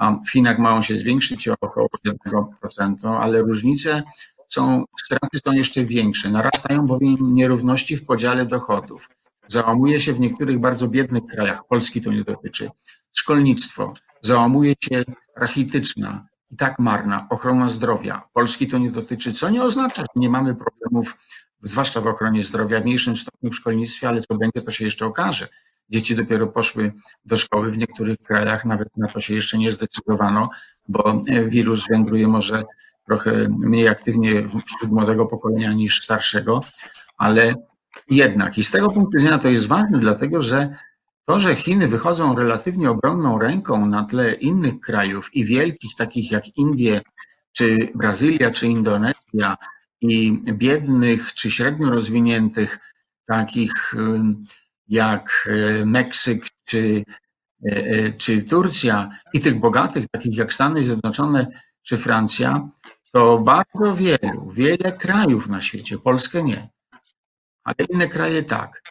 w 0.00 0.30
Chinach 0.30 0.58
ma 0.58 0.74
on 0.74 0.82
się 0.82 0.96
zwiększyć 0.96 1.48
o 1.48 1.54
około 1.60 1.88
1%, 2.06 3.18
ale 3.20 3.40
różnice 3.40 4.02
są, 4.48 4.84
straty 5.04 5.38
są 5.46 5.52
jeszcze 5.52 5.84
większe. 5.84 6.30
Narastają 6.30 6.86
bowiem 6.86 7.16
nierówności 7.20 7.96
w 7.96 8.06
podziale 8.06 8.46
dochodów. 8.46 9.08
Załamuje 9.48 10.00
się 10.00 10.12
w 10.12 10.20
niektórych 10.20 10.58
bardzo 10.58 10.88
biednych 10.88 11.24
krajach, 11.26 11.66
Polski 11.68 12.00
to 12.00 12.12
nie 12.12 12.24
dotyczy, 12.24 12.70
szkolnictwo, 13.12 13.94
załamuje 14.20 14.74
się 14.80 15.04
rachityczna 15.36 16.26
i 16.50 16.56
tak 16.56 16.78
marna 16.78 17.26
ochrona 17.30 17.68
zdrowia, 17.68 18.28
Polski 18.32 18.66
to 18.66 18.78
nie 18.78 18.90
dotyczy, 18.90 19.32
co 19.32 19.50
nie 19.50 19.62
oznacza, 19.62 20.02
że 20.02 20.20
nie 20.20 20.28
mamy 20.28 20.54
problemów, 20.54 21.16
zwłaszcza 21.62 22.00
w 22.00 22.06
ochronie 22.06 22.42
zdrowia, 22.42 22.80
w 22.80 22.84
mniejszym 22.84 23.16
stopniu 23.16 23.50
w 23.50 23.54
szkolnictwie, 23.54 24.08
ale 24.08 24.20
co 24.20 24.34
będzie, 24.34 24.60
to 24.60 24.70
się 24.70 24.84
jeszcze 24.84 25.06
okaże. 25.06 25.48
Dzieci 25.90 26.16
dopiero 26.16 26.46
poszły 26.46 26.92
do 27.24 27.36
szkoły, 27.36 27.70
w 27.70 27.78
niektórych 27.78 28.18
krajach 28.18 28.64
nawet 28.64 28.96
na 28.96 29.08
to 29.08 29.20
się 29.20 29.34
jeszcze 29.34 29.58
nie 29.58 29.70
zdecydowano, 29.70 30.48
bo 30.88 31.20
wirus 31.48 31.88
wędruje 31.88 32.28
może 32.28 32.62
trochę 33.06 33.48
mniej 33.48 33.88
aktywnie 33.88 34.48
wśród 34.48 34.92
młodego 34.92 35.26
pokolenia 35.26 35.72
niż 35.72 36.02
starszego, 36.02 36.60
ale 37.18 37.54
jednak, 38.10 38.58
i 38.58 38.64
z 38.64 38.70
tego 38.70 38.90
punktu 38.90 39.18
widzenia 39.18 39.38
to 39.38 39.48
jest 39.48 39.66
ważne, 39.66 39.98
dlatego 39.98 40.42
że 40.42 40.76
to, 41.26 41.38
że 41.38 41.54
Chiny 41.54 41.88
wychodzą 41.88 42.36
relatywnie 42.36 42.90
obronną 42.90 43.38
ręką 43.38 43.86
na 43.86 44.04
tle 44.04 44.34
innych 44.34 44.80
krajów 44.80 45.34
i 45.34 45.44
wielkich, 45.44 45.94
takich 45.94 46.32
jak 46.32 46.56
Indie, 46.56 47.00
czy 47.52 47.88
Brazylia, 47.94 48.50
czy 48.50 48.66
Indonezja, 48.66 49.56
i 50.00 50.42
biednych, 50.52 51.34
czy 51.34 51.50
średnio 51.50 51.90
rozwiniętych, 51.90 52.78
takich 53.26 53.94
jak 54.88 55.48
e, 55.50 55.84
Meksyk, 55.84 56.46
czy, 56.64 57.04
e, 57.70 57.76
e, 57.76 58.12
czy 58.12 58.42
Turcja, 58.42 59.10
i 59.32 59.40
tych 59.40 59.60
bogatych, 59.60 60.06
takich 60.10 60.36
jak 60.36 60.52
Stany 60.52 60.84
Zjednoczone, 60.84 61.46
czy 61.82 61.98
Francja, 61.98 62.68
to 63.12 63.38
bardzo 63.38 63.94
wielu, 63.94 64.50
wiele 64.50 64.92
krajów 64.92 65.48
na 65.48 65.60
świecie, 65.60 65.98
Polskę 65.98 66.42
nie, 66.42 66.68
ale 67.64 67.76
inne 67.90 68.08
kraje 68.08 68.42
tak. 68.42 68.82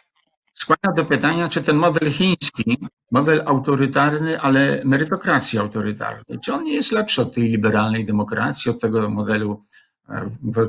Skłania 0.54 0.96
do 0.96 1.04
pytania, 1.04 1.48
czy 1.48 1.62
ten 1.62 1.76
model 1.76 2.10
chiński, 2.10 2.78
model 3.10 3.42
autorytarny, 3.46 4.40
ale 4.40 4.82
merytokracji 4.84 5.58
autorytarnej, 5.58 6.40
czy 6.44 6.54
on 6.54 6.64
nie 6.64 6.74
jest 6.74 6.92
lepszy 6.92 7.22
od 7.22 7.34
tej 7.34 7.44
liberalnej 7.44 8.04
demokracji, 8.04 8.70
od 8.70 8.80
tego 8.80 9.10
modelu 9.10 9.62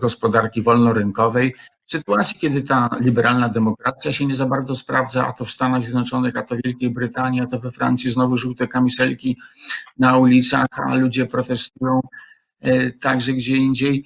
gospodarki 0.01 0.61
wolnorynkowej, 0.61 1.53
w 1.85 1.91
sytuacji, 1.91 2.39
kiedy 2.39 2.61
ta 2.61 2.89
liberalna 2.99 3.49
demokracja 3.49 4.13
się 4.13 4.25
nie 4.25 4.35
za 4.35 4.45
bardzo 4.45 4.75
sprawdza, 4.75 5.27
a 5.27 5.33
to 5.33 5.45
w 5.45 5.51
Stanach 5.51 5.83
Zjednoczonych, 5.83 6.37
a 6.37 6.43
to 6.43 6.55
w 6.55 6.59
Wielkiej 6.63 6.89
Brytanii, 6.89 7.41
a 7.41 7.47
to 7.47 7.59
we 7.59 7.71
Francji 7.71 8.11
znowu 8.11 8.37
żółte 8.37 8.67
kamiselki 8.67 9.37
na 9.97 10.17
ulicach, 10.17 10.67
a 10.87 10.95
ludzie 10.95 11.25
protestują 11.25 12.01
e, 12.61 12.91
także 12.91 13.33
gdzie 13.33 13.57
indziej. 13.57 14.05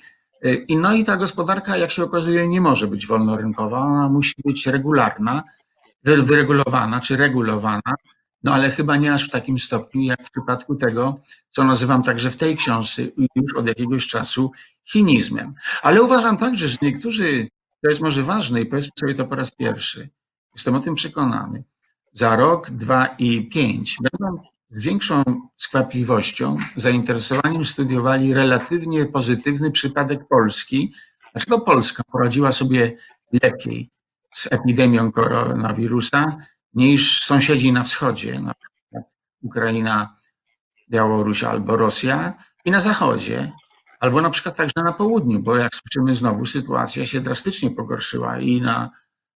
I 0.68 0.78
no 0.78 0.94
i 0.94 1.04
ta 1.04 1.18
gospodarka, 1.18 1.78
jak 1.78 1.92
się 1.92 2.04
okazuje, 2.04 2.48
nie 2.48 2.62
może 2.62 2.88
być 2.88 3.08
wolnorynkowa, 3.08 3.80
ona 3.80 4.10
musi 4.10 4.36
być 4.46 4.68
regularna, 4.68 5.44
wyregulowana 6.04 7.00
czy 7.00 7.18
regulowana 7.18 7.96
no 8.44 8.54
ale 8.54 8.72
chyba 8.72 8.98
nie 8.98 9.14
aż 9.14 9.28
w 9.28 9.32
takim 9.32 9.60
stopniu, 9.60 10.02
jak 10.02 10.28
w 10.28 10.32
przypadku 10.32 10.76
tego, 10.76 11.20
co 11.50 11.64
nazywam 11.64 12.04
także 12.04 12.32
w 12.32 12.36
tej 12.36 12.56
książce 12.56 13.02
już 13.36 13.56
od 13.56 13.68
jakiegoś 13.68 14.08
czasu 14.08 14.52
chinizmem. 14.84 15.54
Ale 15.82 16.02
uważam 16.02 16.38
także, 16.38 16.68
że 16.68 16.78
niektórzy, 16.82 17.48
to 17.82 17.90
jest 17.90 18.02
może 18.02 18.24
ważne 18.24 18.62
i 18.62 18.66
powiedzmy 18.66 18.92
sobie 19.00 19.14
to 19.14 19.26
po 19.26 19.36
raz 19.36 19.52
pierwszy, 19.52 20.10
jestem 20.56 20.76
o 20.76 20.80
tym 20.80 20.96
przekonany, 20.96 21.64
za 22.14 22.36
rok, 22.36 22.70
dwa 22.70 23.06
i 23.06 23.50
pięć 23.50 23.98
będą 24.02 24.44
z 24.70 24.84
większą 24.84 25.24
skłapliwością, 25.58 26.58
zainteresowaniem 26.76 27.66
studiowali 27.66 28.34
relatywnie 28.34 29.06
pozytywny 29.06 29.72
przypadek 29.72 30.28
Polski. 30.28 30.94
Dlaczego 31.34 31.60
Polska 31.60 32.04
poradziła 32.12 32.52
sobie 32.52 32.98
lepiej 33.44 33.90
z 34.34 34.48
epidemią 34.52 35.12
koronawirusa 35.12 36.38
niż 36.74 37.24
sąsiedzi 37.24 37.72
na 37.72 37.84
wschodzie, 37.84 38.40
na 38.40 38.54
przykład 38.54 39.04
Ukraina, 39.44 40.16
Białoruś 40.90 41.44
albo 41.44 41.78
Rosja 41.78 42.34
i 42.66 42.72
na 42.72 42.80
zachodzie, 42.80 43.52
albo 44.00 44.22
na 44.22 44.30
przykład 44.30 44.56
także 44.56 44.84
na 44.84 44.94
południu, 44.94 45.40
bo 45.40 45.56
jak 45.58 45.72
słyszymy 45.76 46.16
znowu 46.16 46.46
sytuacja 46.46 47.06
się 47.06 47.22
drastycznie 47.22 47.72
pogorszyła 47.72 48.40
i 48.40 48.62
na 48.62 48.90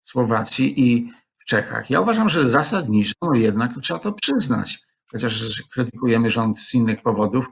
Słowacji 0.04 0.80
i 0.90 1.10
w 1.38 1.44
Czechach. 1.44 1.90
Ja 1.90 2.00
uważam, 2.00 2.28
że 2.28 2.48
zasadniczo 2.48 3.14
no 3.22 3.34
jednak 3.34 3.72
trzeba 3.82 4.00
to 4.00 4.12
przyznać, 4.12 4.82
chociaż 5.12 5.62
krytykujemy 5.72 6.30
rząd 6.30 6.58
z 6.58 6.74
innych 6.74 7.02
powodów, 7.02 7.46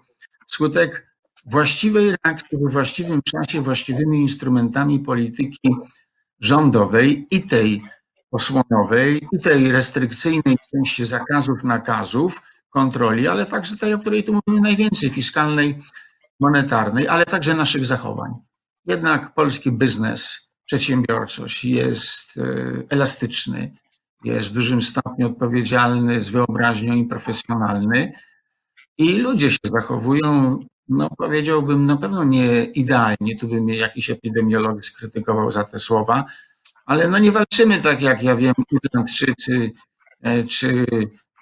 wskutek 0.47 1.13
właściwej 1.45 2.17
reakcji 2.25 2.59
we 2.59 2.71
właściwym 2.71 3.21
czasie, 3.23 3.61
właściwymi 3.61 4.21
instrumentami 4.21 5.01
polityki 5.01 5.69
rządowej 6.41 7.27
i 7.31 7.43
tej 7.43 7.83
osłonowej, 8.33 9.29
i 9.33 9.39
tej 9.39 9.73
restrykcyjnej 9.73 10.57
sensie 10.71 11.07
zakazów, 11.07 11.65
nakazów, 11.65 12.43
kontroli, 12.71 13.29
ale 13.29 13.47
także 13.47 13.77
tej, 13.77 13.95
o 13.95 13.99
której 13.99 14.25
tu 14.25 14.33
mówimy 14.33 14.61
najwięcej, 14.63 15.11
fiskalnej, 15.11 15.79
monetarnej, 16.41 17.09
ale 17.09 17.25
także 17.25 17.55
naszych 17.55 17.87
zachowań. 17.87 18.31
Jednak 18.87 19.35
polski 19.35 19.73
biznes, 19.73 20.53
przedsiębiorczość 20.65 21.65
jest 21.65 22.39
e, 22.39 22.43
elastyczny, 22.89 23.77
jest 24.25 24.49
w 24.49 24.53
dużym 24.53 24.83
stopniu 24.83 25.27
odpowiedzialny, 25.27 26.21
z 26.21 26.29
wyobraźnią 26.29 26.95
i 26.95 27.05
profesjonalny. 27.05 28.13
I 28.99 29.19
ludzie 29.19 29.51
się 29.51 29.59
zachowują, 29.65 30.59
no 30.89 31.11
powiedziałbym, 31.19 31.87
na 31.87 31.97
pewno 31.97 32.25
nie 32.25 32.65
idealnie. 32.65 33.39
Tu 33.41 33.49
by 33.49 33.61
mnie 33.61 33.77
jakiś 33.77 34.11
epidemiolog 34.11 34.85
skrytykował 34.85 35.51
za 35.51 35.65
te 35.65 35.79
słowa, 35.79 36.25
ale 36.87 37.09
no 37.09 37.19
nie 37.19 37.33
walczymy 37.33 37.81
tak 37.81 38.03
jak 38.03 38.23
ja 38.23 38.37
wiem, 38.37 38.55
Irlandczycy 38.71 39.73
e, 40.23 40.43
czy 40.43 40.87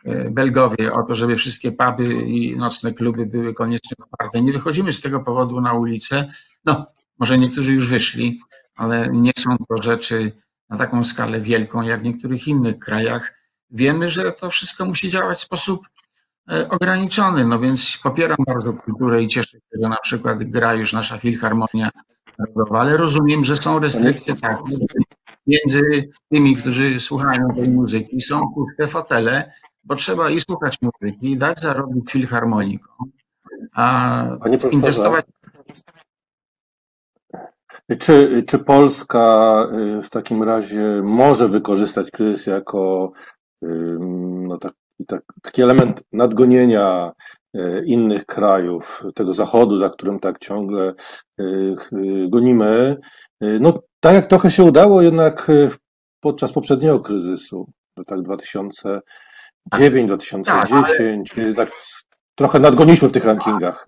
e, 0.05 0.31
Belgowie 0.31 0.93
o 0.93 1.03
to, 1.03 1.15
żeby 1.15 1.37
wszystkie 1.37 1.73
puby 1.73 2.15
i 2.15 2.57
nocne 2.57 2.93
kluby 2.93 3.27
były 3.27 3.55
koniecznie 3.55 3.97
otwarte. 3.99 4.43
Nie 4.43 4.53
wychodzimy 4.53 4.93
z 4.93 5.01
tego 5.01 5.21
powodu 5.21 5.61
na 5.61 5.73
ulicę. 5.73 6.33
No, 6.65 6.87
może 7.19 7.39
niektórzy 7.39 7.73
już 7.73 7.89
wyszli, 7.89 8.41
ale 8.77 9.09
nie 9.13 9.33
są 9.39 9.57
to 9.69 9.83
rzeczy 9.83 10.33
na 10.69 10.77
taką 10.79 11.05
skalę 11.05 11.41
wielką 11.41 11.83
jak 11.83 12.01
w 12.01 12.05
niektórych 12.05 12.49
innych 12.49 12.79
krajach. 12.79 13.35
Wiemy, 13.71 14.11
że 14.11 14.33
to 14.33 14.51
wszystko 14.51 14.85
musi 14.85 15.09
działać 15.09 15.39
w 15.39 15.43
sposób 15.43 15.87
e, 16.53 16.69
ograniczony, 16.69 17.47
no 17.47 17.59
więc 17.59 17.99
popieram 18.03 18.39
bardzo 18.47 18.73
kulturę 18.73 19.23
i 19.23 19.29
cieszę 19.29 19.51
się, 19.51 19.79
że 19.83 19.89
na 19.89 19.99
przykład 20.03 20.45
gra 20.45 20.75
już 20.75 20.93
nasza 20.93 21.19
Filharmonia 21.19 21.91
Narodowa, 22.39 22.81
ale 22.81 22.97
rozumiem, 22.97 23.45
że 23.45 23.57
są 23.57 23.79
restrykcje 23.79 24.35
takie, 24.35 24.63
między 25.51 26.11
tymi, 26.33 26.57
którzy 26.57 27.01
słuchają 27.01 27.49
tej 27.57 27.69
muzyki, 27.69 28.21
są 28.21 28.41
puste 28.55 28.89
fotele, 28.89 29.53
bo 29.85 29.95
trzeba 29.95 30.31
i 30.31 30.41
słuchać 30.41 30.79
muzyki, 30.83 31.33
i 31.33 31.37
dać 31.37 31.61
zarobić 31.61 32.11
filharmonikom, 32.11 33.11
a 33.73 34.25
inwestować. 34.71 35.25
Czy, 37.99 38.45
czy 38.47 38.59
Polska 38.59 39.57
y, 39.99 40.03
w 40.03 40.11
takim 40.11 40.43
razie 40.43 41.03
może 41.03 41.49
wykorzystać 41.49 42.11
kryzys 42.11 42.47
jako 42.47 43.13
no, 45.01 45.05
taki, 45.07 45.41
taki 45.43 45.63
element 45.63 46.03
nadgonienia 46.13 47.13
y, 47.57 47.83
innych 47.87 48.27
krajów, 48.27 49.05
tego 49.15 49.33
zachodu, 49.33 49.77
za 49.77 49.89
którym 49.89 50.21
tak 50.21 50.39
ciągle 50.39 50.95
y, 51.41 51.77
gonimy? 52.29 52.97
No, 53.41 53.83
tak 54.01 54.15
jak 54.15 54.27
trochę 54.27 54.51
się 54.51 54.65
udało 54.65 55.03
jednak 55.03 55.51
podczas 56.21 56.53
poprzedniego 56.53 57.01
kryzysu, 57.01 57.73
tak 58.07 58.23
2009, 58.23 60.07
2010, 60.07 61.31
tak, 61.31 61.57
tak 61.57 61.71
trochę 62.35 62.61
nadgoniliśmy 62.61 63.09
w 63.09 63.13
tych 63.13 63.25
rankingach 63.25 63.87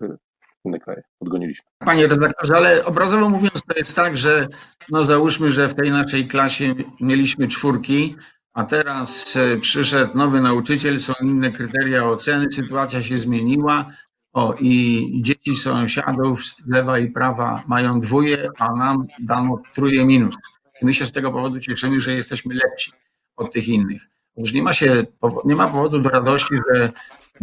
inne 0.65 0.79
kraje, 0.79 1.03
odgoniliśmy. 1.19 1.65
Panie 1.79 2.07
redaktorze, 2.07 2.55
ale 2.55 2.85
obrazowo 2.85 3.29
mówiąc 3.29 3.61
to 3.67 3.77
jest 3.77 3.95
tak, 3.95 4.17
że 4.17 4.47
no 4.89 5.05
załóżmy, 5.05 5.51
że 5.51 5.67
w 5.69 5.75
tej 5.75 5.91
naszej 5.91 6.27
klasie 6.27 6.75
mieliśmy 7.01 7.47
czwórki, 7.47 8.15
a 8.53 8.63
teraz 8.63 9.35
y, 9.35 9.59
przyszedł 9.61 10.17
nowy 10.17 10.41
nauczyciel, 10.41 10.99
są 10.99 11.13
inne 11.21 11.51
kryteria 11.51 12.05
oceny, 12.05 12.51
sytuacja 12.51 13.01
się 13.01 13.17
zmieniła, 13.17 13.91
o, 14.33 14.55
i 14.59 15.07
dzieci 15.21 15.55
sąsiadów 15.55 16.45
z 16.45 16.67
lewa 16.67 16.99
i 16.99 17.11
prawa 17.11 17.63
mają 17.67 17.99
dwóje, 17.99 18.49
a 18.57 18.73
nam 18.75 19.07
dano 19.19 19.61
truje 19.73 20.05
minus. 20.05 20.35
I 20.81 20.85
my 20.85 20.93
się 20.93 21.05
z 21.05 21.11
tego 21.11 21.31
powodu 21.31 21.59
cieszymy, 21.59 21.99
że 21.99 22.13
jesteśmy 22.13 22.55
lepsi 22.55 22.91
od 23.35 23.53
tych 23.53 23.67
innych. 23.67 24.09
Już 24.37 24.53
nie 24.53 24.63
ma, 24.63 24.73
się, 24.73 25.05
nie 25.45 25.55
ma 25.55 25.67
powodu 25.67 25.99
do 25.99 26.09
radości, 26.09 26.55
że 26.73 26.91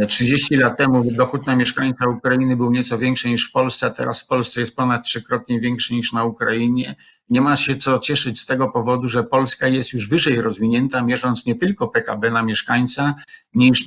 30 0.06 0.56
lat 0.56 0.78
temu 0.78 1.04
dochód 1.12 1.46
na 1.46 1.56
mieszkańca 1.56 2.08
Ukrainy 2.08 2.56
był 2.56 2.70
nieco 2.70 2.98
większy 2.98 3.28
niż 3.28 3.48
w 3.48 3.52
Polsce, 3.52 3.86
a 3.86 3.90
teraz 3.90 4.22
w 4.22 4.26
Polsce 4.26 4.60
jest 4.60 4.76
ponad 4.76 5.04
trzykrotnie 5.04 5.60
większy 5.60 5.94
niż 5.94 6.12
na 6.12 6.24
Ukrainie. 6.24 6.96
Nie 7.28 7.40
ma 7.40 7.56
się 7.56 7.76
co 7.76 7.98
cieszyć 7.98 8.40
z 8.40 8.46
tego 8.46 8.68
powodu, 8.68 9.08
że 9.08 9.24
Polska 9.24 9.68
jest 9.68 9.92
już 9.92 10.08
wyżej 10.08 10.40
rozwinięta, 10.40 11.02
mierząc 11.02 11.46
nie 11.46 11.54
tylko 11.54 11.88
PKB 11.88 12.30
na 12.30 12.42
mieszkańca, 12.42 13.14
niż 13.54 13.86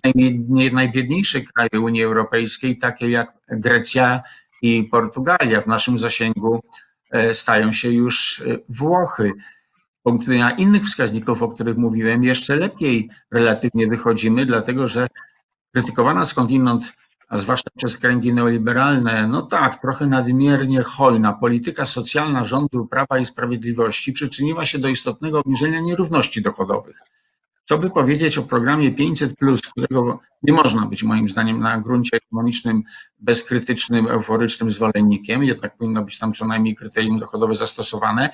najbiedniejsze 0.71 1.41
kraje 1.41 1.81
Unii 1.81 2.03
Europejskiej, 2.03 2.77
takie 2.77 3.09
jak 3.09 3.33
Grecja 3.47 4.21
i 4.61 4.83
Portugalia. 4.83 5.61
W 5.61 5.67
naszym 5.67 5.97
zasięgu 5.97 6.63
e, 7.11 7.33
stają 7.33 7.71
się 7.71 7.89
już 7.89 8.41
e, 8.45 8.57
Włochy 8.69 9.33
punktu 10.03 10.31
widzenia 10.31 10.51
innych 10.51 10.83
wskaźników, 10.83 11.43
o 11.43 11.47
których 11.47 11.77
mówiłem, 11.77 12.23
jeszcze 12.23 12.55
lepiej 12.55 13.09
relatywnie 13.31 13.87
wychodzimy, 13.87 14.45
dlatego 14.45 14.87
że 14.87 15.07
krytykowana 15.73 16.25
skądinąd, 16.25 16.93
a 17.29 17.37
zwłaszcza 17.37 17.69
przez 17.75 17.97
kręgi 17.97 18.33
neoliberalne, 18.33 19.27
no 19.27 19.41
tak, 19.41 19.81
trochę 19.81 20.05
nadmiernie 20.05 20.81
hojna 20.81 21.33
polityka 21.33 21.85
socjalna 21.85 22.43
rządu 22.43 22.85
Prawa 22.85 23.19
i 23.19 23.25
Sprawiedliwości 23.25 24.13
przyczyniła 24.13 24.65
się 24.65 24.79
do 24.79 24.87
istotnego 24.87 25.39
obniżenia 25.39 25.79
nierówności 25.79 26.41
dochodowych. 26.41 26.99
Co 27.65 27.77
by 27.77 27.89
powiedzieć 27.89 28.37
o 28.37 28.43
programie 28.43 28.91
500, 28.91 29.33
którego 29.71 30.19
nie 30.43 30.53
można 30.53 30.85
być 30.85 31.03
moim 31.03 31.29
zdaniem 31.29 31.59
na 31.59 31.79
gruncie 31.79 32.17
ekonomicznym 32.17 32.83
bezkrytycznym, 33.19 34.07
euforycznym 34.07 34.71
zwolennikiem, 34.71 35.43
jednak 35.43 35.77
powinno 35.77 36.03
być 36.03 36.19
tam 36.19 36.33
co 36.33 36.47
najmniej 36.47 36.75
kryterium 36.75 37.19
dochodowe 37.19 37.55
zastosowane, 37.55 38.29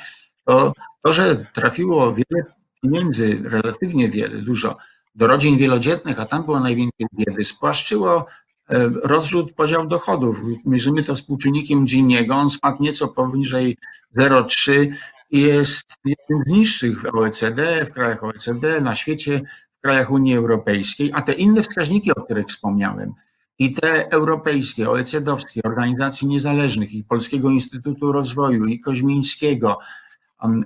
to, 0.49 0.73
to 1.03 1.13
że 1.13 1.45
trafiło 1.53 2.13
wiele 2.13 2.45
pieniędzy, 2.81 3.41
relatywnie 3.43 4.09
wiele, 4.09 4.37
dużo, 4.41 4.77
do 5.15 5.27
rodzin 5.27 5.57
wielodzietnych, 5.57 6.19
a 6.19 6.25
tam 6.25 6.43
było 6.43 6.59
najwięcej 6.59 7.07
biedy, 7.13 7.43
spłaszczyło 7.43 8.25
e, 8.69 8.89
rozrzut 9.03 9.53
podział 9.53 9.87
dochodów. 9.87 10.41
Mierzymy 10.65 11.03
to 11.03 11.15
współczynnikiem 11.15 11.85
Giniego, 11.85 12.35
on 12.35 12.49
spadł 12.49 12.83
nieco 12.83 13.07
poniżej 13.07 13.77
0,3 14.17 14.87
i 15.31 15.41
jest 15.41 15.97
jednym 16.05 16.43
z 16.47 16.51
niższych 16.51 17.01
w 17.01 17.15
OECD, 17.15 17.85
w 17.85 17.93
krajach 17.93 18.23
OECD, 18.23 18.81
na 18.81 18.95
świecie, 18.95 19.41
w 19.77 19.81
krajach 19.81 20.11
Unii 20.11 20.35
Europejskiej, 20.35 21.11
a 21.13 21.21
te 21.21 21.33
inne 21.33 21.63
wskaźniki, 21.63 22.11
o 22.11 22.21
których 22.21 22.47
wspomniałem, 22.47 23.13
i 23.59 23.71
te 23.71 24.11
europejskie, 24.11 24.89
OECD-owskie, 24.89 25.61
organizacji 25.63 26.27
niezależnych, 26.27 26.93
i 26.93 27.03
Polskiego 27.03 27.49
Instytutu 27.49 28.11
Rozwoju, 28.11 28.65
i 28.65 28.79
Koźmińskiego, 28.79 29.79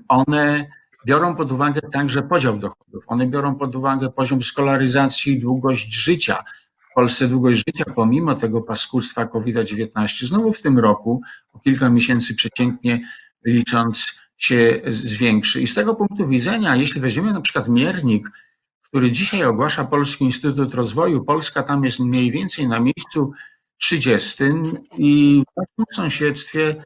one 0.07 0.65
biorą 1.05 1.35
pod 1.35 1.51
uwagę 1.51 1.81
także 1.91 2.21
podział 2.21 2.57
dochodów. 2.57 3.03
One 3.07 3.27
biorą 3.27 3.55
pod 3.55 3.75
uwagę 3.75 4.09
poziom 4.09 4.41
skolaryzacji, 4.41 5.39
długość 5.39 5.93
życia. 5.93 6.43
W 6.77 6.93
Polsce 6.95 7.27
długość 7.27 7.63
życia, 7.67 7.83
pomimo 7.95 8.35
tego 8.35 8.61
paskudstwa 8.61 9.25
COVID-19, 9.25 10.25
znowu 10.25 10.53
w 10.53 10.61
tym 10.61 10.79
roku, 10.79 11.21
o 11.53 11.59
kilka 11.59 11.89
miesięcy 11.89 12.35
przeciętnie 12.35 13.01
licząc, 13.45 14.23
się 14.37 14.81
zwiększy. 14.87 15.61
I 15.61 15.67
z 15.67 15.73
tego 15.73 15.95
punktu 15.95 16.27
widzenia, 16.27 16.75
jeśli 16.75 17.01
weźmiemy 17.01 17.33
na 17.33 17.41
przykład 17.41 17.67
miernik, 17.67 18.29
który 18.81 19.11
dzisiaj 19.11 19.43
ogłasza 19.43 19.85
Polski 19.85 20.23
Instytut 20.23 20.73
Rozwoju, 20.73 21.23
Polska 21.23 21.63
tam 21.63 21.83
jest 21.83 21.99
mniej 21.99 22.31
więcej 22.31 22.67
na 22.67 22.79
miejscu 22.79 23.31
30 23.77 24.43
i 24.97 25.43
w 25.51 25.57
naszym 25.57 25.85
sąsiedztwie 25.95 26.83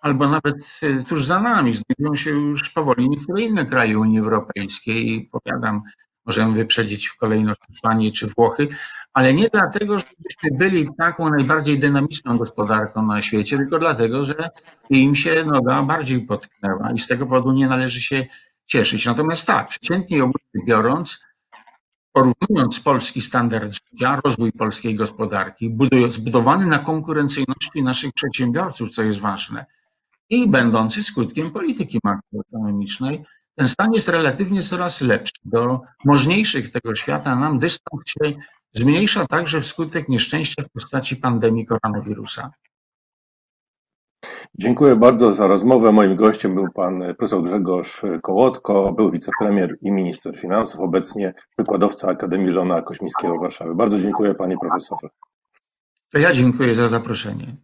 albo 0.00 0.28
nawet 0.28 0.80
y, 0.82 1.04
tuż 1.08 1.24
za 1.24 1.40
nami 1.40 1.72
znajdują 1.72 2.14
się 2.14 2.30
już 2.30 2.70
powoli 2.70 3.08
niektóre 3.08 3.42
inne 3.42 3.64
kraje 3.64 3.98
Unii 3.98 4.18
Europejskiej. 4.18 5.30
Powiadam 5.32 5.82
możemy 6.26 6.54
wyprzedzić 6.54 7.08
w 7.08 7.16
kolejności 7.16 7.64
Hiszpanię 7.72 8.10
czy 8.10 8.26
Włochy, 8.26 8.68
ale 9.12 9.34
nie 9.34 9.48
dlatego, 9.48 9.98
żebyśmy 9.98 10.58
byli 10.58 10.88
taką 10.98 11.30
najbardziej 11.30 11.78
dynamiczną 11.78 12.38
gospodarką 12.38 13.06
na 13.06 13.22
świecie, 13.22 13.56
tylko 13.56 13.78
dlatego, 13.78 14.24
że 14.24 14.34
im 14.90 15.14
się 15.14 15.44
noga 15.44 15.82
bardziej 15.82 16.20
potknęła 16.20 16.92
i 16.92 16.98
z 16.98 17.06
tego 17.06 17.26
powodu 17.26 17.52
nie 17.52 17.68
należy 17.68 18.00
się 18.00 18.24
cieszyć. 18.66 19.06
Natomiast 19.06 19.46
tak, 19.46 19.68
przeciętnie 19.68 20.18
ogólnie 20.18 20.66
biorąc, 20.66 21.26
porównując 22.12 22.80
polski 22.80 23.22
standard 23.22 23.74
życia, 23.74 24.20
rozwój 24.24 24.52
polskiej 24.52 24.94
gospodarki, 24.94 25.76
zbudowany 26.08 26.66
na 26.66 26.78
konkurencyjności 26.78 27.82
naszych 27.82 28.12
przedsiębiorców, 28.12 28.90
co 28.90 29.02
jest 29.02 29.20
ważne, 29.20 29.66
i 30.30 30.48
będący 30.48 31.02
skutkiem 31.02 31.50
polityki 31.50 31.98
makroekonomicznej, 32.04 33.24
ten 33.54 33.68
stan 33.68 33.92
jest 33.92 34.08
relatywnie 34.08 34.62
coraz 34.62 35.00
lepszy. 35.00 35.32
Do 35.44 35.80
możniejszych 36.04 36.72
tego 36.72 36.94
świata 36.94 37.36
nam 37.36 37.58
dystans 37.58 38.02
się 38.06 38.32
zmniejsza 38.72 39.26
także 39.26 39.60
wskutek 39.60 40.08
nieszczęścia 40.08 40.62
w 40.62 40.70
postaci 40.70 41.16
pandemii 41.16 41.66
koronawirusa. 41.66 42.50
Dziękuję 44.58 44.96
bardzo 44.96 45.32
za 45.32 45.46
rozmowę. 45.46 45.92
Moim 45.92 46.16
gościem 46.16 46.54
był 46.54 46.68
pan 46.74 47.02
profesor 47.18 47.42
Grzegorz 47.42 48.02
Kołotko, 48.22 48.92
był 48.92 49.10
wicepremier 49.10 49.76
i 49.82 49.90
minister 49.90 50.36
finansów, 50.36 50.80
obecnie 50.80 51.34
wykładowca 51.58 52.08
Akademii 52.08 52.50
Lona 52.50 52.82
Kośmińskiego 52.82 53.36
w 53.36 53.40
Warszawie. 53.40 53.74
Bardzo 53.74 53.98
dziękuję 53.98 54.34
panie 54.34 54.56
profesorze. 54.58 55.08
To 56.12 56.18
ja 56.18 56.32
dziękuję 56.32 56.74
za 56.74 56.88
zaproszenie. 56.88 57.56